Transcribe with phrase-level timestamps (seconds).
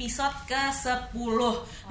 [0.00, 1.38] episode ke-10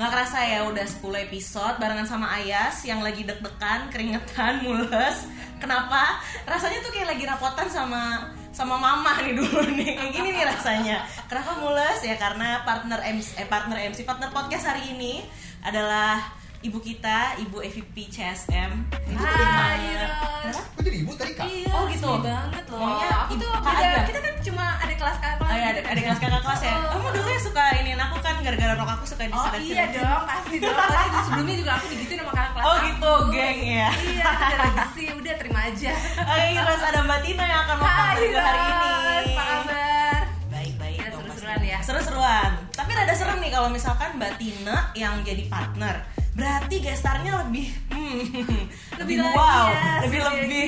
[0.01, 5.29] Nggak kerasa ya udah 10 episode barengan sama Ayas yang lagi deg-degan, keringetan, mules.
[5.61, 6.17] Kenapa?
[6.49, 9.93] Rasanya tuh kayak lagi rapotan sama sama mama nih dulu nih.
[9.93, 11.05] Kayak gini nih rasanya.
[11.29, 12.01] Kenapa mules?
[12.01, 15.21] Ya karena partner MC eh, partner MC partner podcast hari ini
[15.61, 18.71] adalah ibu kita ibu EVP CSM
[19.09, 20.59] Hai, Kenapa?
[20.69, 21.45] Kok jadi ibu tadi kak?
[21.45, 22.07] Iya, Oh, gitu.
[22.19, 22.79] banget loh.
[22.79, 23.91] Maunya aku tuh ibu- ada.
[24.05, 25.49] Kita kan cuma ada kelas kakak kelas.
[25.49, 26.73] Oh iya, ada, ada kelas kakak kelas ya.
[26.85, 30.23] Kamu dulu ya suka ini, aku kan gara-gara rok aku suka Oh disekat iya dong,
[30.25, 30.75] pasti dong.
[30.75, 32.63] Tadi sebelumnya juga aku digituin sama kakak kelas.
[32.63, 32.85] Oh aku.
[32.85, 33.87] gitu, geng ya.
[33.93, 35.07] Iya, ada lagi sih.
[35.13, 35.91] Udah terima aja.
[36.21, 38.93] Oke, terus ada Mbak Tina yang akan makan hari ini.
[39.29, 40.21] Apa kabar?
[40.49, 40.97] Baik-baik.
[41.09, 41.77] Seru-seruan ya.
[41.81, 42.49] Seru-seruan.
[42.69, 45.95] Tapi rada serem nih kalau misalkan Mbak Tina yang jadi partner.
[46.39, 48.19] Berarti gestarnya lebih hmm,
[48.99, 50.31] Lebih lagi wow, ya, lebih sih.
[50.33, 50.67] lebih.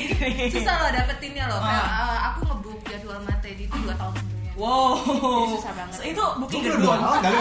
[0.52, 1.60] Susah loh dapetinnya loh.
[1.60, 2.04] Kayak Ah.
[2.06, 4.52] eh, aku ngebook jadwal materi itu 2 tahun sebelumnya.
[4.54, 4.94] Wow.
[5.00, 6.00] Jadi susah banget.
[6.06, 6.82] Itu booking gedung.
[6.82, 6.96] dua.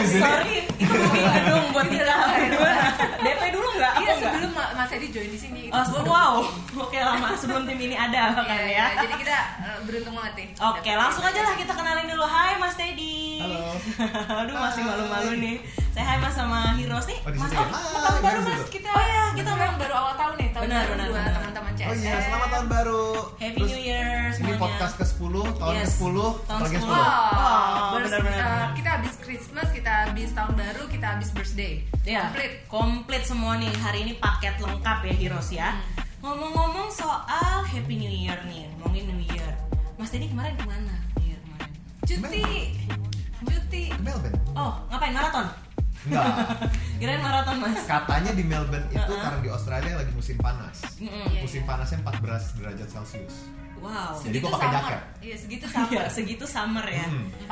[0.06, 2.18] Sorry, itu booking gedung buat Iya, nikah.
[3.24, 3.92] DP dulu nggak?
[3.98, 5.62] Iya, sebelum Ma- Mas Edi join di sini.
[5.68, 6.34] Oh, udah wow.
[6.80, 8.70] Oke lama sebelum tim ini ada Iya, kan iya.
[8.72, 8.86] ya.
[9.00, 10.48] Jadi kita eh, beruntung banget nih.
[10.56, 12.24] Oke, langsung aja lah kita kenalin dulu.
[12.24, 13.42] Hai Mas Teddy.
[13.42, 13.74] Halo.
[14.38, 15.56] Aduh masih malu-malu nih.
[15.90, 17.18] Saya hai Mas sama Heroes nih.
[17.20, 17.60] Oh, Mas ya?
[17.60, 20.34] oh, Hai, tahun baru mas kita Oh iya, kita kita mau- memang baru awal tahun
[20.36, 23.04] nih tahun Benar, baru benar, teman-teman CS Oh iya, selamat tahun baru.
[23.36, 24.60] Happy Terus, New Year Ini semuanya.
[24.60, 25.90] podcast ke-10, tahun Yes.
[25.90, 26.80] ke-10, Tahun lagi 10.
[26.80, 26.94] 10.
[26.94, 28.38] Oh, benar-benar.
[28.40, 31.72] uh, kita habis Christmas, kita habis tahun baru, kita habis birthday.
[32.02, 32.52] Ya, Komplit.
[32.68, 33.72] komplit semua nih.
[33.76, 35.68] Hari ini paket lengkap ya Heroes ya.
[35.70, 35.82] Hmm.
[36.22, 39.50] Ngomong-ngomong soal Happy New Year nih, ngomongin New Year.
[39.96, 40.94] Mas Teddy kemarin ke mana?
[41.16, 41.70] New Year kemarin.
[42.00, 42.44] Cuti.
[43.40, 43.82] Cuti.
[43.88, 44.36] Ke Melbourne?
[44.52, 45.46] Oh, ngapain maraton?
[46.02, 46.24] Enggak.
[47.00, 47.80] Kirain maraton mas.
[47.82, 49.20] Katanya di Melbourne itu Uh-uh.
[49.20, 50.76] karena di Australia lagi musim panas.
[50.96, 51.68] Iya, Musim iya.
[51.68, 53.36] panasnya 14 derajat Celcius.
[53.76, 54.12] Wow.
[54.14, 54.76] Jadi gua pakai summer.
[54.78, 55.00] jaket.
[55.18, 56.02] Iya, segitu Iya, sama.
[56.10, 57.06] segitu summer ya.
[57.06, 57.26] Hmm.
[57.42, 57.48] 14,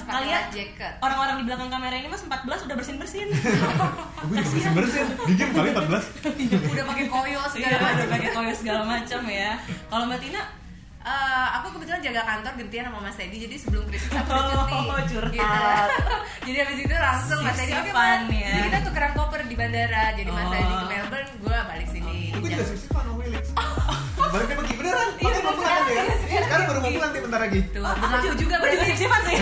[0.00, 0.92] pakai Kalian jaket.
[0.98, 3.28] orang-orang di belakang kamera ini mas 14 udah bersin-bersin.
[4.26, 5.06] Gue juga bersin-bersin.
[5.24, 6.74] Dingin kali 14.
[6.74, 8.06] Udah pakai koyo Iya, segala udah macam.
[8.10, 9.50] pakai koyo segala macam ya.
[9.86, 10.42] Kalau Mbak Tina,
[11.08, 14.76] Eh, aku kebetulan jaga kantor gantian sama Mas Teddy jadi sebelum Christmas aku udah cuti
[14.84, 15.32] Oh, curhat.
[15.32, 15.56] gitu.
[16.46, 18.50] jadi habis itu langsung Mas Teddy oke Mas ya.
[18.50, 20.52] jadi kita tukeran koper di bandara jadi Mas Oh.
[20.52, 23.44] Teddy ke Melbourne gue balik sini Gue juga sip-sipan sama Wilix.
[24.28, 25.08] Baliknya pergi beneran.
[25.14, 26.02] Iya, Pakai mau pulang ya?
[26.28, 27.60] iya, Sekarang baru mau pulang nih bentar lagi.
[27.66, 29.36] Tuh, Oh, aku juga, aku berarti sip-sipan sih.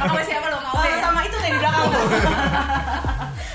[0.00, 1.82] sama siapa lo mau Oh, sama itu kayak di belakang.
[1.84, 1.92] Oh,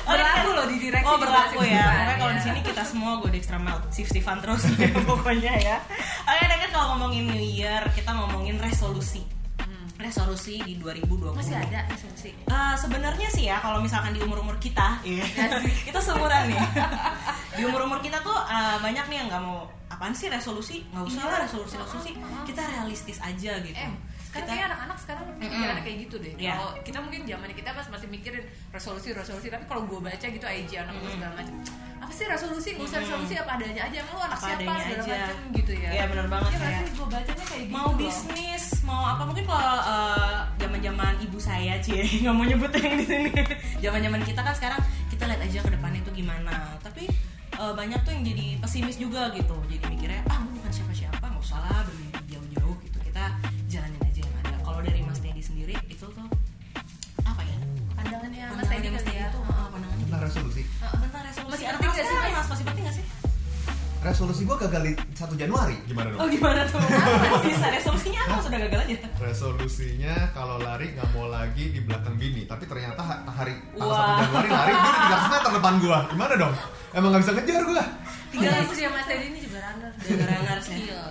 [0.09, 1.67] Berlaku loh di direksi Oh berlaku ya.
[1.67, 4.61] sip-sipan, Pokoknya kalau di sini kita semua gue di extra melt, sif sifan terus
[5.09, 5.77] pokoknya ya.
[6.23, 9.23] Oke, dan kan kalau ngomongin New Year, kita ngomongin resolusi.
[9.97, 11.09] Resolusi di 2020.
[11.25, 11.33] Hmm.
[11.33, 15.01] masih ada resolusi Eh, sebenarnya sih ya kalau misalkan di umur umur kita
[15.87, 16.61] kita seumuran nih
[17.51, 21.01] di umur umur kita tuh eh, banyak nih yang nggak mau apaan sih resolusi nggak
[21.03, 21.27] usah Iya.
[21.27, 22.11] lah resolusi resolusi
[22.45, 23.89] kita realistis aja gitu Eh,
[24.27, 26.33] sekarang Kita- kayak anak-anak sekarang pikirannya kayak gitu deh.
[26.35, 26.51] Iya.
[26.53, 30.43] Kalau kita mungkin zaman kita pas masih mikirin resolusi resolusi, tapi kalau gue baca gitu
[30.43, 31.55] IG anak gue segala macam,
[31.97, 32.69] apa sih resolusi?
[32.73, 33.97] Gak usah resolusi apa adanya aja.
[33.97, 35.15] Emang lu anak Apa siapa segala aja.
[35.17, 35.89] macam gitu ya.
[35.89, 37.73] Iya, bener banget, Iya kayak- pasti gue bacanya kayak gitu.
[37.73, 37.97] mau loh.
[37.97, 39.77] bisnis mau apa mungkin kalau
[40.57, 43.31] zaman zaman ibu saya cie nggak mau nyebut yang di sini
[43.77, 47.03] zaman zaman kita kan sekarang kita lihat aja ke depannya itu gimana tapi
[47.51, 51.19] eh, banyak tuh yang jadi pesimis juga gitu jadi mikirnya ah gue bukan siapa siapa
[51.21, 52.06] nggak usah lah bermimpi
[58.77, 59.27] Pandangannya Mas Pandangannya Teddy kali ya.
[59.27, 60.61] itu pandangannya Tentang resolusi.
[60.77, 62.37] tentang resolusi Masih penting nggak sih, sekarang, Mas?
[62.37, 63.05] mas masih penting nggak sih
[63.97, 65.75] Resolusi gue gagal di 1 Januari.
[65.83, 66.19] Gimana dong?
[66.21, 66.77] oh gimana tuh
[67.25, 72.15] Apa bisa resolusinya apa sudah gagal aja Resolusinya kalau lari nggak mau lagi di belakang
[72.15, 74.21] bini, tapi ternyata ha- hari tanggal Wah.
[74.21, 75.99] 1 Januari lari gue di 300 meter depan gua.
[76.07, 76.53] Gimana dong?
[76.89, 77.83] Emang nggak bisa ngejar gua.
[78.27, 79.91] Tinggal itu dia Mas Teddy ini juga runner.
[79.97, 81.01] Juga runners ya.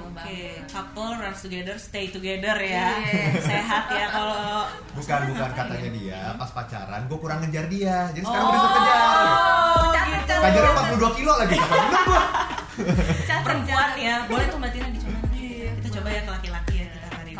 [0.00, 0.64] Oke, banget.
[0.66, 2.88] couple runs together, stay together ya.
[2.94, 3.40] Iya.
[3.40, 5.92] Sehat ya kalau Bukan bukan katanya ya?
[5.92, 8.10] dia pas pacaran gue kurang ngejar dia.
[8.10, 9.04] Jadi sekarang Oh, udah bisa kejar.
[9.88, 10.38] Catat, catat.
[10.40, 11.56] Kajarnya 42 kilo lagi.
[11.56, 12.22] Kata bener gua.
[13.20, 14.16] Catat, perempuan ya.
[14.24, 15.18] Boleh tuh Mbak Tina dicoba.
[15.32, 15.68] Iya.
[15.74, 17.32] Kita coba ya ke laki-laki ya kita hari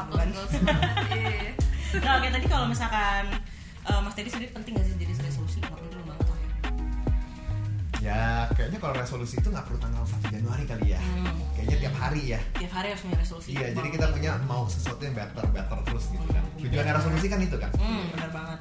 [1.14, 1.50] iya.
[1.98, 3.22] Nah, oke tadi kalau misalkan
[3.82, 5.12] eh, Mas Teddy sendiri penting gak sih jadi
[8.08, 11.00] Ya kayaknya kalau resolusi itu nggak perlu tanggal 1 Januari kali ya.
[11.02, 11.28] Hmm.
[11.52, 12.40] Kayaknya tiap hari ya.
[12.56, 13.48] Tiap hari harus punya resolusi.
[13.52, 16.40] Iya, jadi kita punya mau sesuatu yang better, better terus gitu kan.
[16.56, 17.70] Tujuannya resolusi kan itu kan.
[17.76, 18.58] Hmm, benar banget.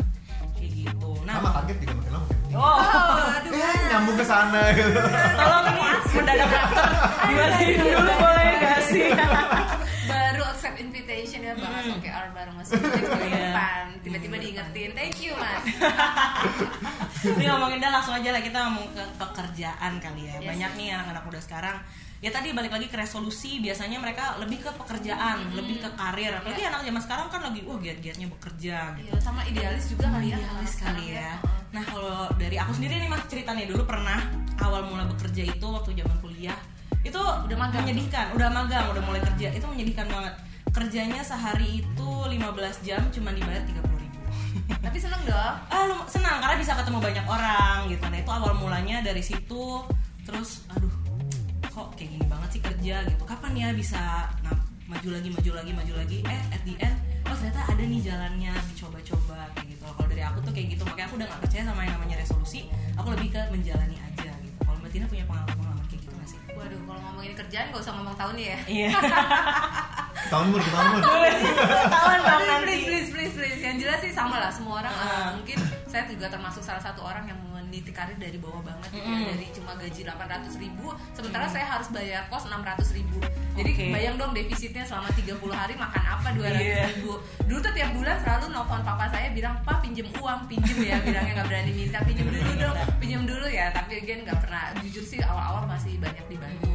[0.54, 1.10] Kayak gitu.
[1.24, 2.56] Nah, Sama target juga makin lama makin tinggi.
[2.58, 2.76] Oh,
[3.30, 3.52] aduh.
[3.54, 5.00] Eh, nyambung ke sana gitu.
[5.32, 6.86] tolong ini mendadak dokter
[7.24, 9.08] dimarahin dulu boleh gak sih?
[10.04, 11.96] baru accept invitation ya bahas Hmm.
[11.96, 13.64] OKR bareng Mas Iya.
[14.02, 15.64] tiba-tiba diingetin thank you Mas
[17.24, 20.36] Ini ngomongin dah langsung aja lah kita ngomong ke pekerjaan kali ya.
[20.38, 20.78] Yes, Banyak yes.
[20.78, 21.78] nih anak-anak muda sekarang
[22.18, 26.66] ya tadi balik lagi ke resolusi biasanya mereka lebih ke pekerjaan lebih ke karir apalagi
[26.66, 30.38] anak zaman sekarang kan lagi wah giat-giatnya bekerja gitu Iya, sama idealis juga kali ya
[30.42, 31.38] Idealis kali ya.
[31.38, 31.62] Heeh.
[31.78, 34.18] Nah kalau dari aku sendiri nih mas ceritanya dulu pernah
[34.66, 36.58] awal mula bekerja itu waktu zaman kuliah
[37.06, 37.86] itu udah magang?
[37.86, 40.34] menyedihkan, udah magang, udah mulai kerja itu menyedihkan banget.
[40.74, 43.97] Kerjanya sehari itu 15 jam cuma dibayar 30 ribu.
[44.66, 48.04] Tapi seneng dong ah lu senang karena bisa ketemu banyak orang gitu.
[48.08, 49.84] Nah itu awal mulanya dari situ
[50.24, 50.92] terus aduh
[51.68, 53.24] kok kayak gini banget sih kerja gitu.
[53.28, 54.58] Kapan ya bisa nah,
[54.88, 58.54] maju lagi maju lagi maju lagi eh at the end oh ternyata ada nih jalannya
[58.74, 59.84] dicoba-coba kayak gitu.
[59.86, 62.62] Kalau dari aku tuh kayak gitu makanya aku udah gak percaya sama yang namanya resolusi.
[62.98, 64.58] Aku lebih ke menjalani aja gitu.
[64.64, 66.40] Kalau Mbak Tina punya pengalaman-pengalaman kayak gitu gak sih?
[66.58, 68.90] waduh kalau ngomongin kerjaan gak usah ngomong tahun ya Iya.
[70.28, 71.02] Tahun mur, tahun mur.
[71.04, 72.66] Tahun please, nanti.
[72.68, 73.60] please, please, please, please.
[73.64, 74.92] Yang jelas sih sama lah semua orang.
[74.92, 75.58] Uh, mungkin
[75.88, 79.18] saya juga termasuk salah satu orang yang meniti karir dari bawah banget, gitu ya.
[79.18, 79.26] Mm.
[79.28, 83.20] dari cuma gaji 800 ribu, sementara saya harus bayar kos 600 ribu.
[83.56, 83.86] Jadi Oke.
[83.92, 86.84] bayang dong defisitnya selama 30 hari makan apa 200 Iya.
[86.96, 87.12] ribu.
[87.44, 91.34] Dulu tuh tiap bulan selalu nelfon papa saya bilang, Pak pinjem uang, pinjem ya, bilangnya
[91.40, 93.68] nggak berani minta, pinjem dulu dong, pinjem dulu ya.
[93.72, 96.67] Tapi again nggak pernah, jujur sih awal-awal masih banyak dibantu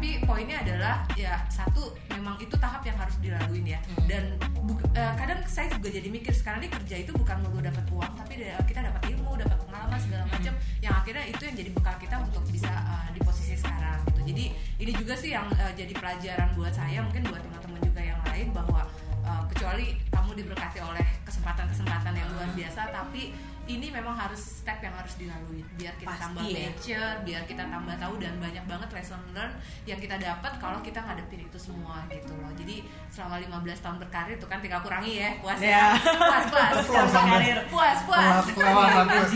[0.00, 4.08] tapi poinnya adalah ya satu memang itu tahap yang harus dilaluin ya Hmm.
[4.08, 4.24] dan
[4.56, 8.08] bu- eh, kadang saya juga jadi mikir sekarang ini kerja itu bukan melulu dapat uang
[8.16, 10.32] tapi kita dapat ilmu dapat pengalaman segala Hmm.
[10.32, 14.20] macam yang akhirnya itu yang jadi bekal kita untuk bisa eh, di posisi sekarang gitu
[14.24, 14.44] jadi
[14.80, 18.46] ini juga sih yang eh, jadi pelajaran buat saya mungkin buat teman-teman juga yang lain
[18.56, 18.80] bahwa
[19.20, 19.86] eh, kecuali
[20.30, 23.34] kamu diberkati oleh kesempatan-kesempatan yang luar biasa tapi
[23.66, 26.70] ini memang harus step yang harus dilalui biar kita Pasti tambah ya.
[26.70, 29.50] mature, biar kita tambah tahu dan banyak banget lesson learn
[29.86, 32.50] yang kita dapat kalau kita ngadepin itu semua gitu loh.
[32.54, 35.66] Jadi selama 15 tahun berkarir itu kan tinggal kurangi ya puas Ya.
[35.68, 35.86] ya.
[35.98, 36.74] Puas puas.
[36.84, 37.58] Puas karir.
[37.66, 38.42] Puas puas.
[38.44, 39.34] Tuh Kalau 15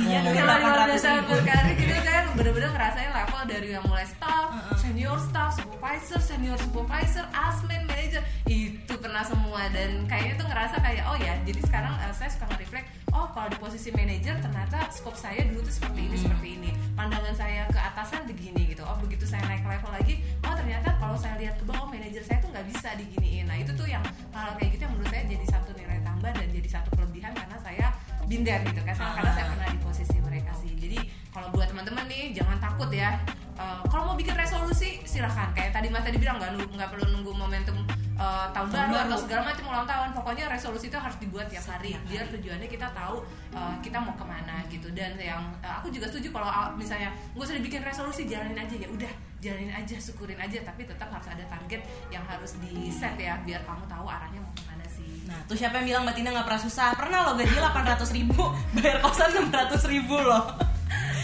[0.98, 1.30] tahun 800.000.
[1.32, 7.22] berkarir gitu kan bener-bener ngerasain level dari yang mulai staff, senior staff, supervisor, senior supervisor,
[7.30, 12.12] asmen, manager itu pernah semua dan kayaknya tuh ngerasa kayak oh ya jadi sekarang eh,
[12.12, 12.86] saya suka nge-reflect
[13.16, 16.70] oh kalau di posisi manager ternyata scope saya dulu tuh seperti ini seperti ini.
[16.92, 18.84] Pandangan saya ke atasan begini gitu.
[18.84, 22.44] Oh begitu saya naik level lagi oh ternyata kalau saya lihat ke bawah manajer saya
[22.44, 23.48] tuh nggak bisa diginiin.
[23.48, 24.04] Nah itu tuh yang
[24.36, 27.56] hal kayak gitu yang menurut saya jadi satu nilai tambah dan jadi satu kelebihan karena
[27.64, 27.86] saya
[28.28, 28.94] binder gitu kan.
[28.94, 30.72] Karena saya pernah di posisi mereka sih.
[30.76, 30.98] Jadi
[31.32, 33.16] kalau buat teman-teman nih jangan takut ya.
[33.54, 37.32] Eh, kalau mau bikin resolusi silahkan kayak tadi mas tadi bilang nggak nggak perlu nunggu
[37.32, 39.04] momentum eh, tahun baru baru.
[39.08, 40.08] atau segala macam ulang tahun.
[40.14, 41.98] Pokoknya resolusi itu harus dibuat tiap hari.
[42.06, 43.22] Biar tujuannya kita tahu
[43.54, 44.88] eh, kita mau ke mana gitu.
[44.94, 48.74] Dan yang eh, aku juga setuju kalau ah, misalnya nggak usah dibikin resolusi jalanin aja.
[48.74, 49.12] Ya udah
[49.42, 50.58] jalanin aja syukurin aja.
[50.62, 54.52] Tapi tetap harus ada target yang harus di set ya biar kamu tahu arahnya mau
[54.54, 55.24] ke mana sih.
[55.24, 56.88] Nah, tuh siapa yang bilang Mbak Tina nggak pernah susah?
[56.94, 58.42] Pernah loh gaji 800 ribu,
[58.76, 60.44] bayar kosan 600 ribu loh.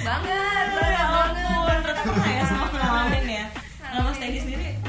[0.00, 1.80] banget Ya banget banget.
[1.84, 3.44] Ternyata pernah ya semua ngalamin ya.
[3.90, 4.79] Nah, Mas Teddy sendiri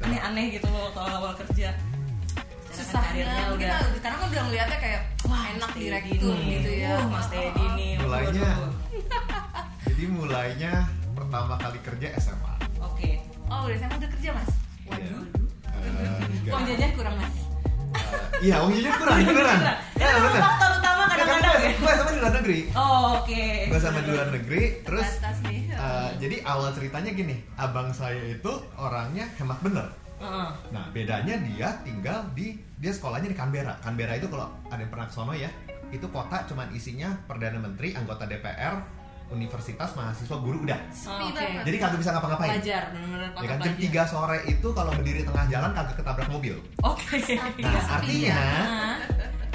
[0.00, 1.74] Aneh-aneh gitu loh kalau awal kerja.
[1.74, 7.06] Kan susahnya udah udah karena kan udah ngeliatnya kayak wah enak direktur gitu ya Uh,
[7.08, 7.92] Mas Teddy nih.
[7.98, 8.48] Mulainya.
[9.84, 10.72] Jadi mulainya
[11.12, 12.54] pertama kali kerja SMA.
[12.80, 13.20] Oke.
[13.46, 14.50] oh udah saya udah kerja mas
[14.86, 15.10] Iya.
[15.10, 15.22] waduh
[16.40, 17.34] Eh, uang jajan kurang mas
[17.90, 19.58] Eh, Iya, uang jajan kurang, beneran.
[20.00, 20.42] Eh, bener.
[21.60, 21.76] Ya, ya.
[21.76, 22.58] gue sama di luar negeri.
[22.72, 23.44] Oh, oke.
[23.68, 25.08] Gue sama di luar negeri, terus
[25.76, 29.86] eh, jadi awal ceritanya gini, abang saya itu orangnya hemat bener.
[30.20, 30.48] Heeh.
[30.72, 33.76] Nah, bedanya dia tinggal di dia sekolahnya di Canberra.
[33.80, 35.48] Canberra itu kalau ada yang pernah ke sono ya,
[35.88, 38.76] itu kota cuman isinya perdana menteri, anggota DPR,
[39.30, 40.80] universitas, mahasiswa, guru udah.
[40.92, 41.32] Oke.
[41.38, 42.50] banget Jadi kagak bisa ngapa-ngapain.
[42.58, 44.04] Pelajar, benar-benar Ya kan jam pelajar.
[44.04, 46.56] 3 sore itu kalau berdiri tengah jalan kagak ketabrak mobil.
[46.84, 47.16] Oke.
[47.38, 48.96] Nah, sepi artinya Nah,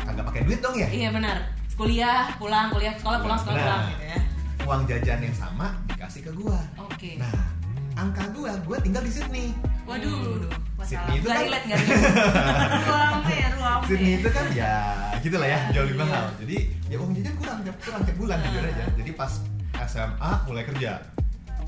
[0.01, 0.87] kagak pakai duit dong ya.
[0.89, 1.37] iya benar.
[1.75, 3.65] Kuliah, pulang, kuliah, sekolah, pulang, sekolah, Nah.
[3.65, 4.19] pulang gitu ya.
[4.65, 6.57] Uang jajan yang sama dikasih ke gua.
[6.79, 7.11] Oke.
[7.15, 7.35] Nah,
[7.95, 9.51] angka gua, gua tinggal di Sydney.
[9.85, 10.41] waduh
[10.73, 11.65] masalah Sydney itu kan relate,
[12.89, 14.73] ruang ya ruang Sydney itu kan ya
[15.19, 16.03] gitu lah ya, jauh lebih Iya.
[16.03, 16.25] mahal.
[16.39, 18.85] Jadi ya uang jajan kurang tiap kurang tiap bulan jujur aja.
[18.95, 19.31] Jadi pas
[19.85, 20.91] SMA mulai kerja.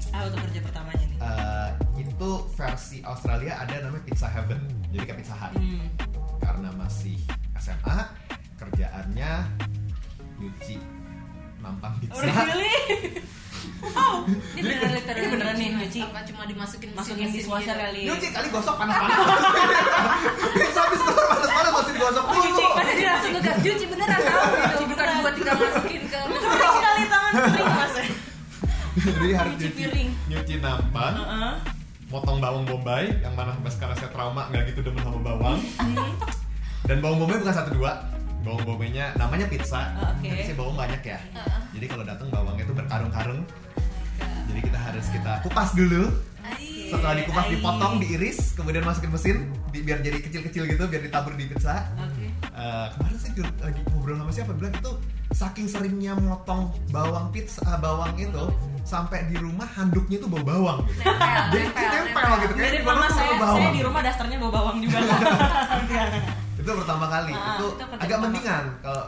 [0.10, 1.18] Ah, untuk kerja pertamanya nih.
[1.20, 4.62] eh, itu versi Australia ada namanya Pizza Heaven.
[4.90, 5.52] Jadi kayak Pizza Hut.
[5.54, 5.86] Hmm.
[6.40, 7.18] Karena masih
[7.56, 7.98] SMA,
[10.38, 10.76] nyuci
[11.58, 12.14] nampang pizza.
[12.16, 12.80] Udah pilih.
[13.90, 14.22] Oh,
[14.54, 16.00] ini beneran Ini beneran nih, nyuci.
[16.00, 17.84] apa cuma dimasukin masukin dishwasher gitu?
[17.84, 18.02] kali.
[18.06, 19.18] Nyuci kali gosok panas-panas.
[20.54, 22.50] Pizza habis keluar panas-panas masih digosok Oh, nyuci.
[22.54, 22.70] dulu.
[22.72, 27.04] Masa dia langsung ngegas cuci beneran tahu gitu bukan buat tinggal masukin ke Cuci kali
[27.04, 27.96] tangan kering mas.
[28.98, 30.10] Jadi harus Nyuci nyuci, piring.
[30.28, 31.54] nyuci nampang, Heeh.
[32.08, 35.60] motong bawang bombay yang mana sampai sekarang saya trauma nggak gitu demen sama bawang.
[36.84, 37.94] Dan bawang bombay bukan satu dua.
[38.40, 39.92] Bawang bombaynya namanya pizza.
[39.96, 40.24] Oh, oke.
[40.24, 41.20] Tapi sih bawang banyak ya.
[41.20, 41.60] Heeh.
[41.74, 43.42] Jadi kalau datang bawangnya itu berkarung-karung.
[44.48, 46.04] Jadi kita harus kita kupas dulu.
[46.40, 46.88] Ai.
[46.88, 47.52] Setelah dikupas Ai.
[47.54, 51.84] dipotong, diiris, kemudian masukin mesin di- biar jadi kecil-kecil gitu, biar ditabur di pizza.
[51.98, 52.32] Oke.
[52.48, 54.92] Eh, kemarin sih lagi ngobrol sama siapa bilang itu
[55.30, 58.44] saking seringnya motong bawang pizza eh, bawang itu
[58.82, 61.04] sampai di rumah handuknya tuh bau bawang gitu.
[61.04, 62.40] Nempel, Jadi nempel, nempel nempel.
[62.40, 63.60] gitu Jadi di mama saya, bau bawang.
[63.60, 64.98] saya di rumah dasternya bawa bawang juga.
[66.68, 67.32] Itu pertama kali.
[67.32, 69.04] Ah, itu, itu agak mendingan kalau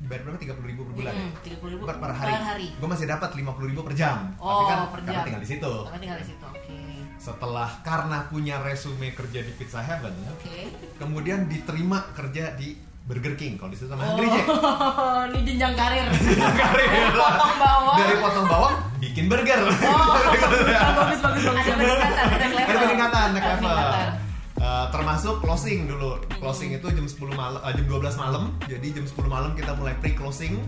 [0.00, 0.38] bayar berapa?
[0.38, 1.12] Tiga puluh ribu per bulan.
[1.12, 2.30] Hmm, 30.000 per, per hari.
[2.30, 2.66] per hari.
[2.72, 4.30] Gue masih dapat lima puluh ribu per jam.
[4.32, 5.24] Tapi Oh, kan per karena jam.
[5.26, 5.72] tinggal di situ.
[5.82, 6.46] Tapi tinggal di situ.
[6.46, 6.78] Oke.
[7.18, 10.70] Setelah karena punya resume kerja di Pizza Heaven, Oke.
[10.96, 12.72] kemudian diterima kerja di
[13.02, 14.46] Burger King kalau di situ sama Oh, Hungry Jack.
[15.26, 16.06] ini jenjang karir.
[16.54, 16.90] Karir.
[17.12, 17.96] Potong bawang.
[17.98, 19.60] Dari potong bawang bikin burger.
[19.66, 20.16] Oh,
[21.02, 21.60] bagus bagus bagus.
[21.60, 22.70] Ada peningkatan, ada level.
[22.70, 23.76] Ada peningkatan, Ada level.
[24.60, 26.20] Eh, termasuk closing dulu.
[26.36, 28.42] Closing itu jam 10 malam, eh, jam 12 malam.
[28.68, 30.60] Jadi jam 10 malam kita mulai pre-closing.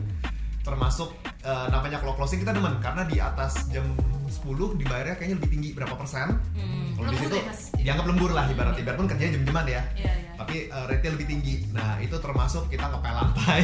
[0.64, 1.12] Termasuk
[1.44, 3.84] eh, namanya kalau closing kita demen karena di atas jam
[4.32, 6.40] 10 dibayarnya kayaknya lebih tinggi berapa persen.
[6.56, 6.96] Hmm.
[6.96, 7.52] Kalau di situ ya,
[7.84, 9.82] dianggap lembur lah ibarat ibarat pun kerjanya jam-jaman ya.
[9.92, 10.32] Iya, iya.
[10.40, 11.54] Tapi eh, rate-nya lebih tinggi.
[11.76, 13.62] Nah, itu termasuk kita ngepel lantai.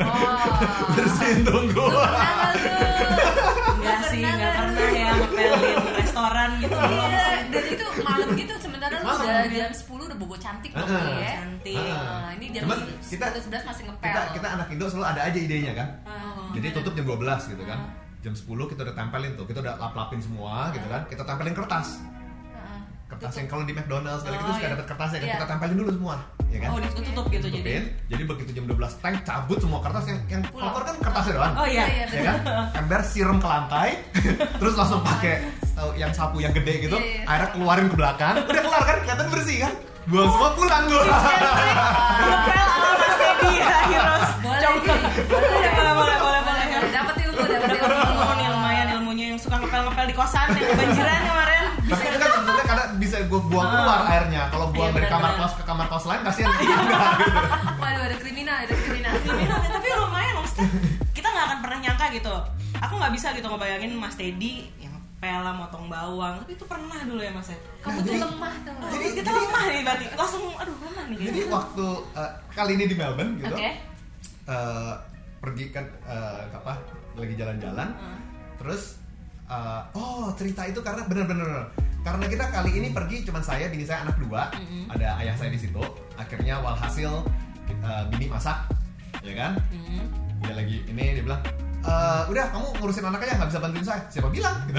[0.00, 0.88] Oh.
[0.96, 1.86] Bersihin tunggu.
[3.76, 9.04] Enggak sih, enggak pernah ya ngepelin restoran gitu Iya, dan itu malam gitu sementara lu
[9.06, 11.04] udah jam 10 udah bobo cantik Heeh.
[11.20, 11.28] ya.
[11.36, 11.76] Cantik.
[11.76, 14.06] Nah, ini jam Cuman kita- 10 11 masih ngepel.
[14.06, 15.88] kita kita anak Indo selalu ada aja idenya kan.
[16.06, 16.48] Oh.
[16.54, 17.78] Jadi tutup jam 12 gitu kan.
[18.24, 21.02] Jam 10 kita udah tempelin tuh, kita udah lap-lapin semua gitu kan.
[21.06, 22.00] Kita tempelin kertas.
[22.00, 22.80] Heeh.
[23.06, 23.38] Kertas Tutup.
[23.38, 24.72] yang kalau di McDonald's kali Oh, gitu suka iya.
[24.72, 25.26] dapat kertasnya kan.
[25.26, 25.34] Iya.
[25.36, 26.14] Kita tempelin dulu semua,
[26.48, 26.68] ya kan?
[26.72, 27.60] Oh, ditutup gitu jadi.
[27.60, 27.82] Tutupin.
[28.08, 31.54] Jadi begitu jam 12 tank cabut semua kertas yang yang kotor kan kertasnya doang.
[31.54, 31.84] Oh iya.
[31.86, 32.38] Iya, Ya kan?
[32.74, 33.90] Ember siram ke lantai,
[34.60, 35.34] terus langsung pakai
[35.76, 37.24] uh, yang sapu yang gede gitu, Iya, iya.
[37.24, 39.72] akhirnya keluarin ke belakang, udah kelar kan, kelihatan bersih kan,
[40.06, 41.02] buang semua pulang gue.
[41.02, 44.28] Ngepel ala Mas Teddy ya, Heroes.
[44.38, 44.60] Boleh.
[45.26, 46.64] Boleh, boleh, boleh, boleh, boleh.
[46.88, 48.12] Dapat ilmu, dapat Dapat ilmu.
[48.14, 51.64] ilmu nih lumayan ilmunya yang suka ngepel-ngepel di kosan yang kebanjiran kemarin.
[51.86, 52.30] Tapi itu kan
[52.66, 54.42] karena bisa gue buang keluar airnya.
[54.48, 56.72] Kalau buang Iya, dari kamar kos ke kamar kos lain kasihan gitu.
[57.82, 59.12] Waduh, ada kriminal, ada kriminal.
[59.20, 60.66] Kriminal ya, tapi lumayan maksudnya
[61.12, 62.34] kita nggak akan pernah nyangka gitu
[62.76, 67.18] aku nggak bisa gitu ngebayangin Mas Teddy yang pela motong bawang tapi itu pernah dulu
[67.18, 68.74] ya Mas ya Kamu Nah, tuh jadi- lemah tuh.
[68.74, 71.52] oh, Jadi- kita jadi- lemah nih berarti langsung aduh lemah nih Jadi kayaknya.
[71.52, 73.70] waktu uh, kali ini di Melbourne gitu, oke
[74.46, 74.92] uh,
[75.36, 76.72] pergi kan uh, apa
[77.14, 78.18] lagi jalan-jalan, Hmm.
[78.56, 79.00] terus
[79.46, 81.64] uh, oh cerita itu karena bener-bener
[82.02, 84.86] karena kita kali ini pergi cuman saya, bini saya anak dua, Mm-mm.
[84.88, 85.80] ada ayah saya di situ.
[86.14, 87.24] Akhirnya walhasil
[87.80, 88.68] uh, bini masak,
[89.20, 89.52] ya kan?
[89.68, 90.04] Hmm.
[90.38, 91.40] dia lagi ini dia bilang
[91.86, 94.00] "Eh, udah kamu ngurusin anak aja nggak bisa bantuin saya.
[94.08, 94.56] Siapa bilang?
[94.66, 94.78] Gitu.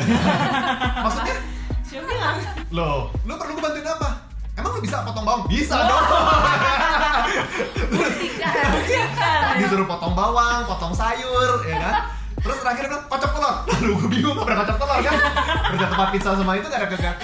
[1.06, 1.36] maksudnya?
[1.82, 2.36] Siapa bilang?
[2.70, 4.10] Loh lu perlu gue bantuin apa?
[4.54, 5.46] Emang lu bisa potong bawang?
[5.46, 6.04] Bisa dong.
[7.88, 9.56] Buktikan.
[9.58, 11.96] disuruh potong bawang potong sayur ya kan?
[12.38, 13.56] Terus terakhir bilang kocok telur.
[13.72, 15.16] Lalu gue bingung gak pernah kocok telur kan?
[15.68, 17.16] Kerja tempat pizza sama itu gak ada kagak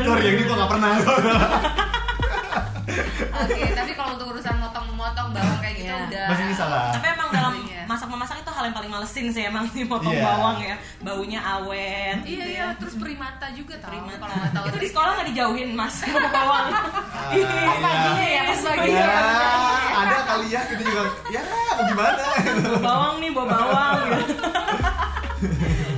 [0.00, 0.90] sorry yang ini gue gak pernah.
[3.30, 6.04] Oke, tapi kalau untuk urusan motong-motong bawang kayak gitu Iya.
[6.04, 6.26] udah.
[6.28, 6.84] Masih bisa lah.
[6.92, 7.29] Tapi emang Iya.
[8.10, 10.24] Memasak itu hal yang paling malesin sih emang nih motong Iya.
[10.26, 12.76] bawang ya baunya awet Iya gitu iya, ya.
[12.76, 14.26] terus primata juga tau Primata.
[14.50, 17.74] Tahu itu di sekolah nggak dijauhin mas motong bawang Ah, Iya, iya.
[17.76, 19.18] paginya ya pas pagi ya ya.
[19.96, 21.42] ada kali ya gitu juga ya
[21.80, 24.34] gimana Bawa bawang nih bawa bawang gitu.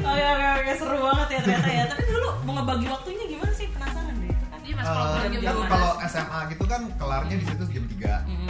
[0.03, 3.67] oke oke oke seru banget ya ternyata ya tapi dulu mau ngebagi waktunya gimana sih
[3.69, 6.65] penasaran deh itu kan Iya mas, Eh, kalau jam jam kan 12 kalau SMA gitu
[6.65, 8.49] kan kelarnya di situ jam 3 Mm.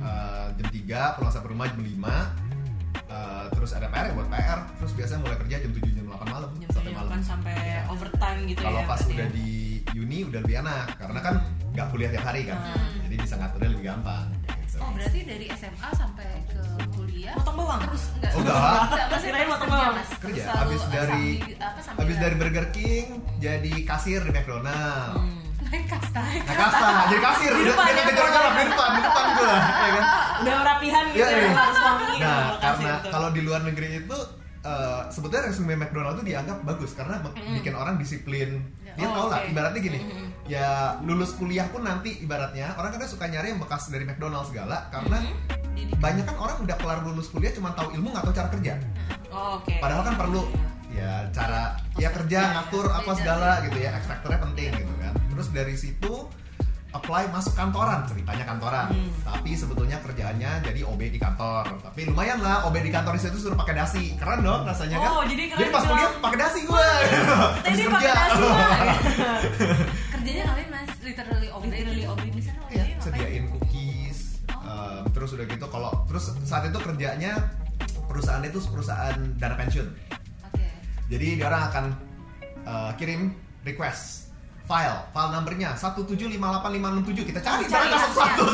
[0.00, 2.47] Eh, jam 3 pulang sampai rumah jam 5
[3.08, 6.28] Eh, terus ada PR ya buat PR terus biasanya mulai kerja jam 7 jam 8
[6.28, 7.56] malam jam sampai tujuh malam kan sampai
[7.88, 9.32] overtime gitu kalau ya pas berarti udah ya.
[9.32, 9.48] di
[9.96, 11.34] uni udah lebih enak karena kan
[11.70, 13.00] nggak kuliah tiap hari kan Hmm.
[13.02, 14.26] jadi bisa ngaturnya lebih gampang
[14.60, 14.76] gitu.
[14.78, 16.60] Oh berarti dari SMA sampai ke
[16.90, 17.80] kuliah Motong bawang?
[17.82, 19.06] Terus enggak Oh, enggak.
[19.08, 19.96] Masih Kirain motong kerja, bawang.
[20.20, 23.06] Kerja selalu habis dari sambil- apa, sambil- habis dari Burger King
[23.38, 25.47] jadi kasir di McDonald Hmm.
[25.68, 27.92] Naik kasta Nah, kasta, jadi kasir, Di depan ya?
[28.00, 30.04] di depan, di depan, di depan gue, ya kan?
[30.38, 31.50] udah rapihan gitu Iya, ya iya.
[31.52, 33.08] harus wangi gitu, Nah, karena itu.
[33.08, 34.18] kalau di luar negeri itu
[34.60, 38.66] eh, sebetulnya resume McDonald itu dianggap bagus karena me- bikin orang disiplin.
[38.90, 39.48] Dia Oh, tau lah, oke.
[39.48, 40.26] ibaratnya gini, Mhm.
[40.46, 40.68] ya
[41.00, 45.22] lulus kuliah pun nanti ibaratnya orang kadang suka nyari yang bekas dari McDonald segala karena
[45.70, 46.02] Didikan.
[46.02, 48.72] banyak kan orang udah kelar lulus kuliah cuma tahu ilmu nggak tahu cara kerja.
[49.30, 50.42] Oh, oke Padahal kan perlu
[50.90, 51.62] ya cara
[51.94, 55.14] ya kerja ngatur apa segala gitu ya, X factornya penting gitu kan.
[55.38, 56.26] Terus dari situ
[56.90, 58.90] apply masuk kantoran ceritanya kantoran.
[58.90, 59.06] Hmm.
[59.22, 61.78] tapi sebetulnya kerjaannya jadi OB di kantor.
[61.78, 64.18] Tapi lumayan lah OB di kantor di situ suruh pakai dasi.
[64.18, 65.10] Keren dong rasanya kan?
[65.14, 66.86] Oh, jadi keren pas bilang, kuliah pakai dasi gue
[67.70, 68.42] Tadi pakai dasi
[70.18, 70.90] Kerjanya ngapain mas?
[71.06, 72.28] Literally obey Literally obey.
[72.34, 74.18] Di sana ya, sediain cookies
[74.50, 77.46] em, terus udah gitu kalau terus saat itu kerjanya
[78.10, 79.86] perusahaan itu perusahaan dana pensiun.
[80.50, 80.66] Oke.
[81.14, 81.84] Jadi dia orang akan
[82.66, 84.27] uh, kirim request
[84.68, 86.36] file file numbernya 1758567
[87.24, 88.44] kita cari Cari berangkas satu-satu.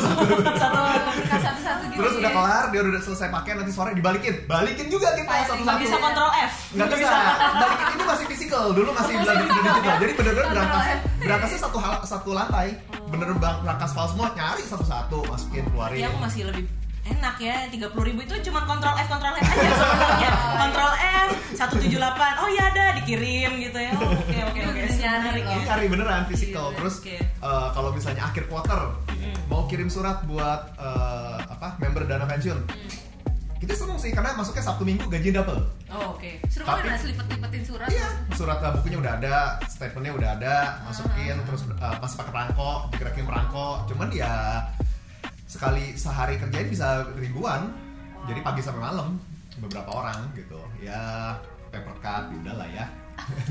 [0.55, 2.19] Satu Komunikasi satu-satu gitu terus ya.
[2.23, 4.33] udah kelar dia udah selesai pakai nanti sore dibalikin.
[4.45, 5.43] Balikin juga kita Filing.
[5.45, 5.67] satu-satu.
[5.67, 6.51] nggak bisa kontrol F.
[6.71, 7.15] nggak bisa.
[7.53, 8.63] balikin ini masih physical.
[8.71, 9.95] Dulu masih belum digital.
[9.97, 10.83] jadi bener-bener berangkas
[11.19, 12.67] berangkasnya satu hal satu lantai.
[13.11, 15.99] Bang- berangkas file semua nyari satu-satu masukin keluarin.
[15.99, 16.63] Iya aku masih lebih
[17.05, 20.29] enak ya 30.000 ribu itu cuma kontrol F kontrol F aja sebenarnya.
[20.61, 23.93] Kontrol F 178 oh iya ada dikirim gitu ya.
[23.93, 24.81] Oh, oke oke Itu oke.
[24.83, 25.53] Bisa nyari menarik loh.
[25.53, 25.65] ya.
[25.67, 26.65] Cari beneran physical.
[26.67, 27.15] Iya, terus oke.
[27.21, 28.81] eh, kalau misalnya akhir quarter
[29.45, 32.59] mau kirim surat buat eh, apa member dana pensiun.
[33.55, 35.61] Kita seneng sih karena masuknya sabtu minggu gaji double.
[35.87, 36.31] Oh oke.
[36.47, 37.87] Seru Tapi- banget selipet-lipetin surat.
[37.87, 39.35] iya surat eh, bukunya udah ada
[39.65, 43.67] statementnya udah ada masukin terus eh, masih pakai perangko digerakin perangko.
[43.85, 44.33] Cuman ya
[45.45, 47.71] sekali sehari kerjain bisa ribuan.
[48.25, 49.21] Jadi pagi sampai malam
[49.61, 50.57] beberapa orang gitu.
[50.81, 51.37] Ya
[51.69, 52.85] paper cut ya udah lah ya.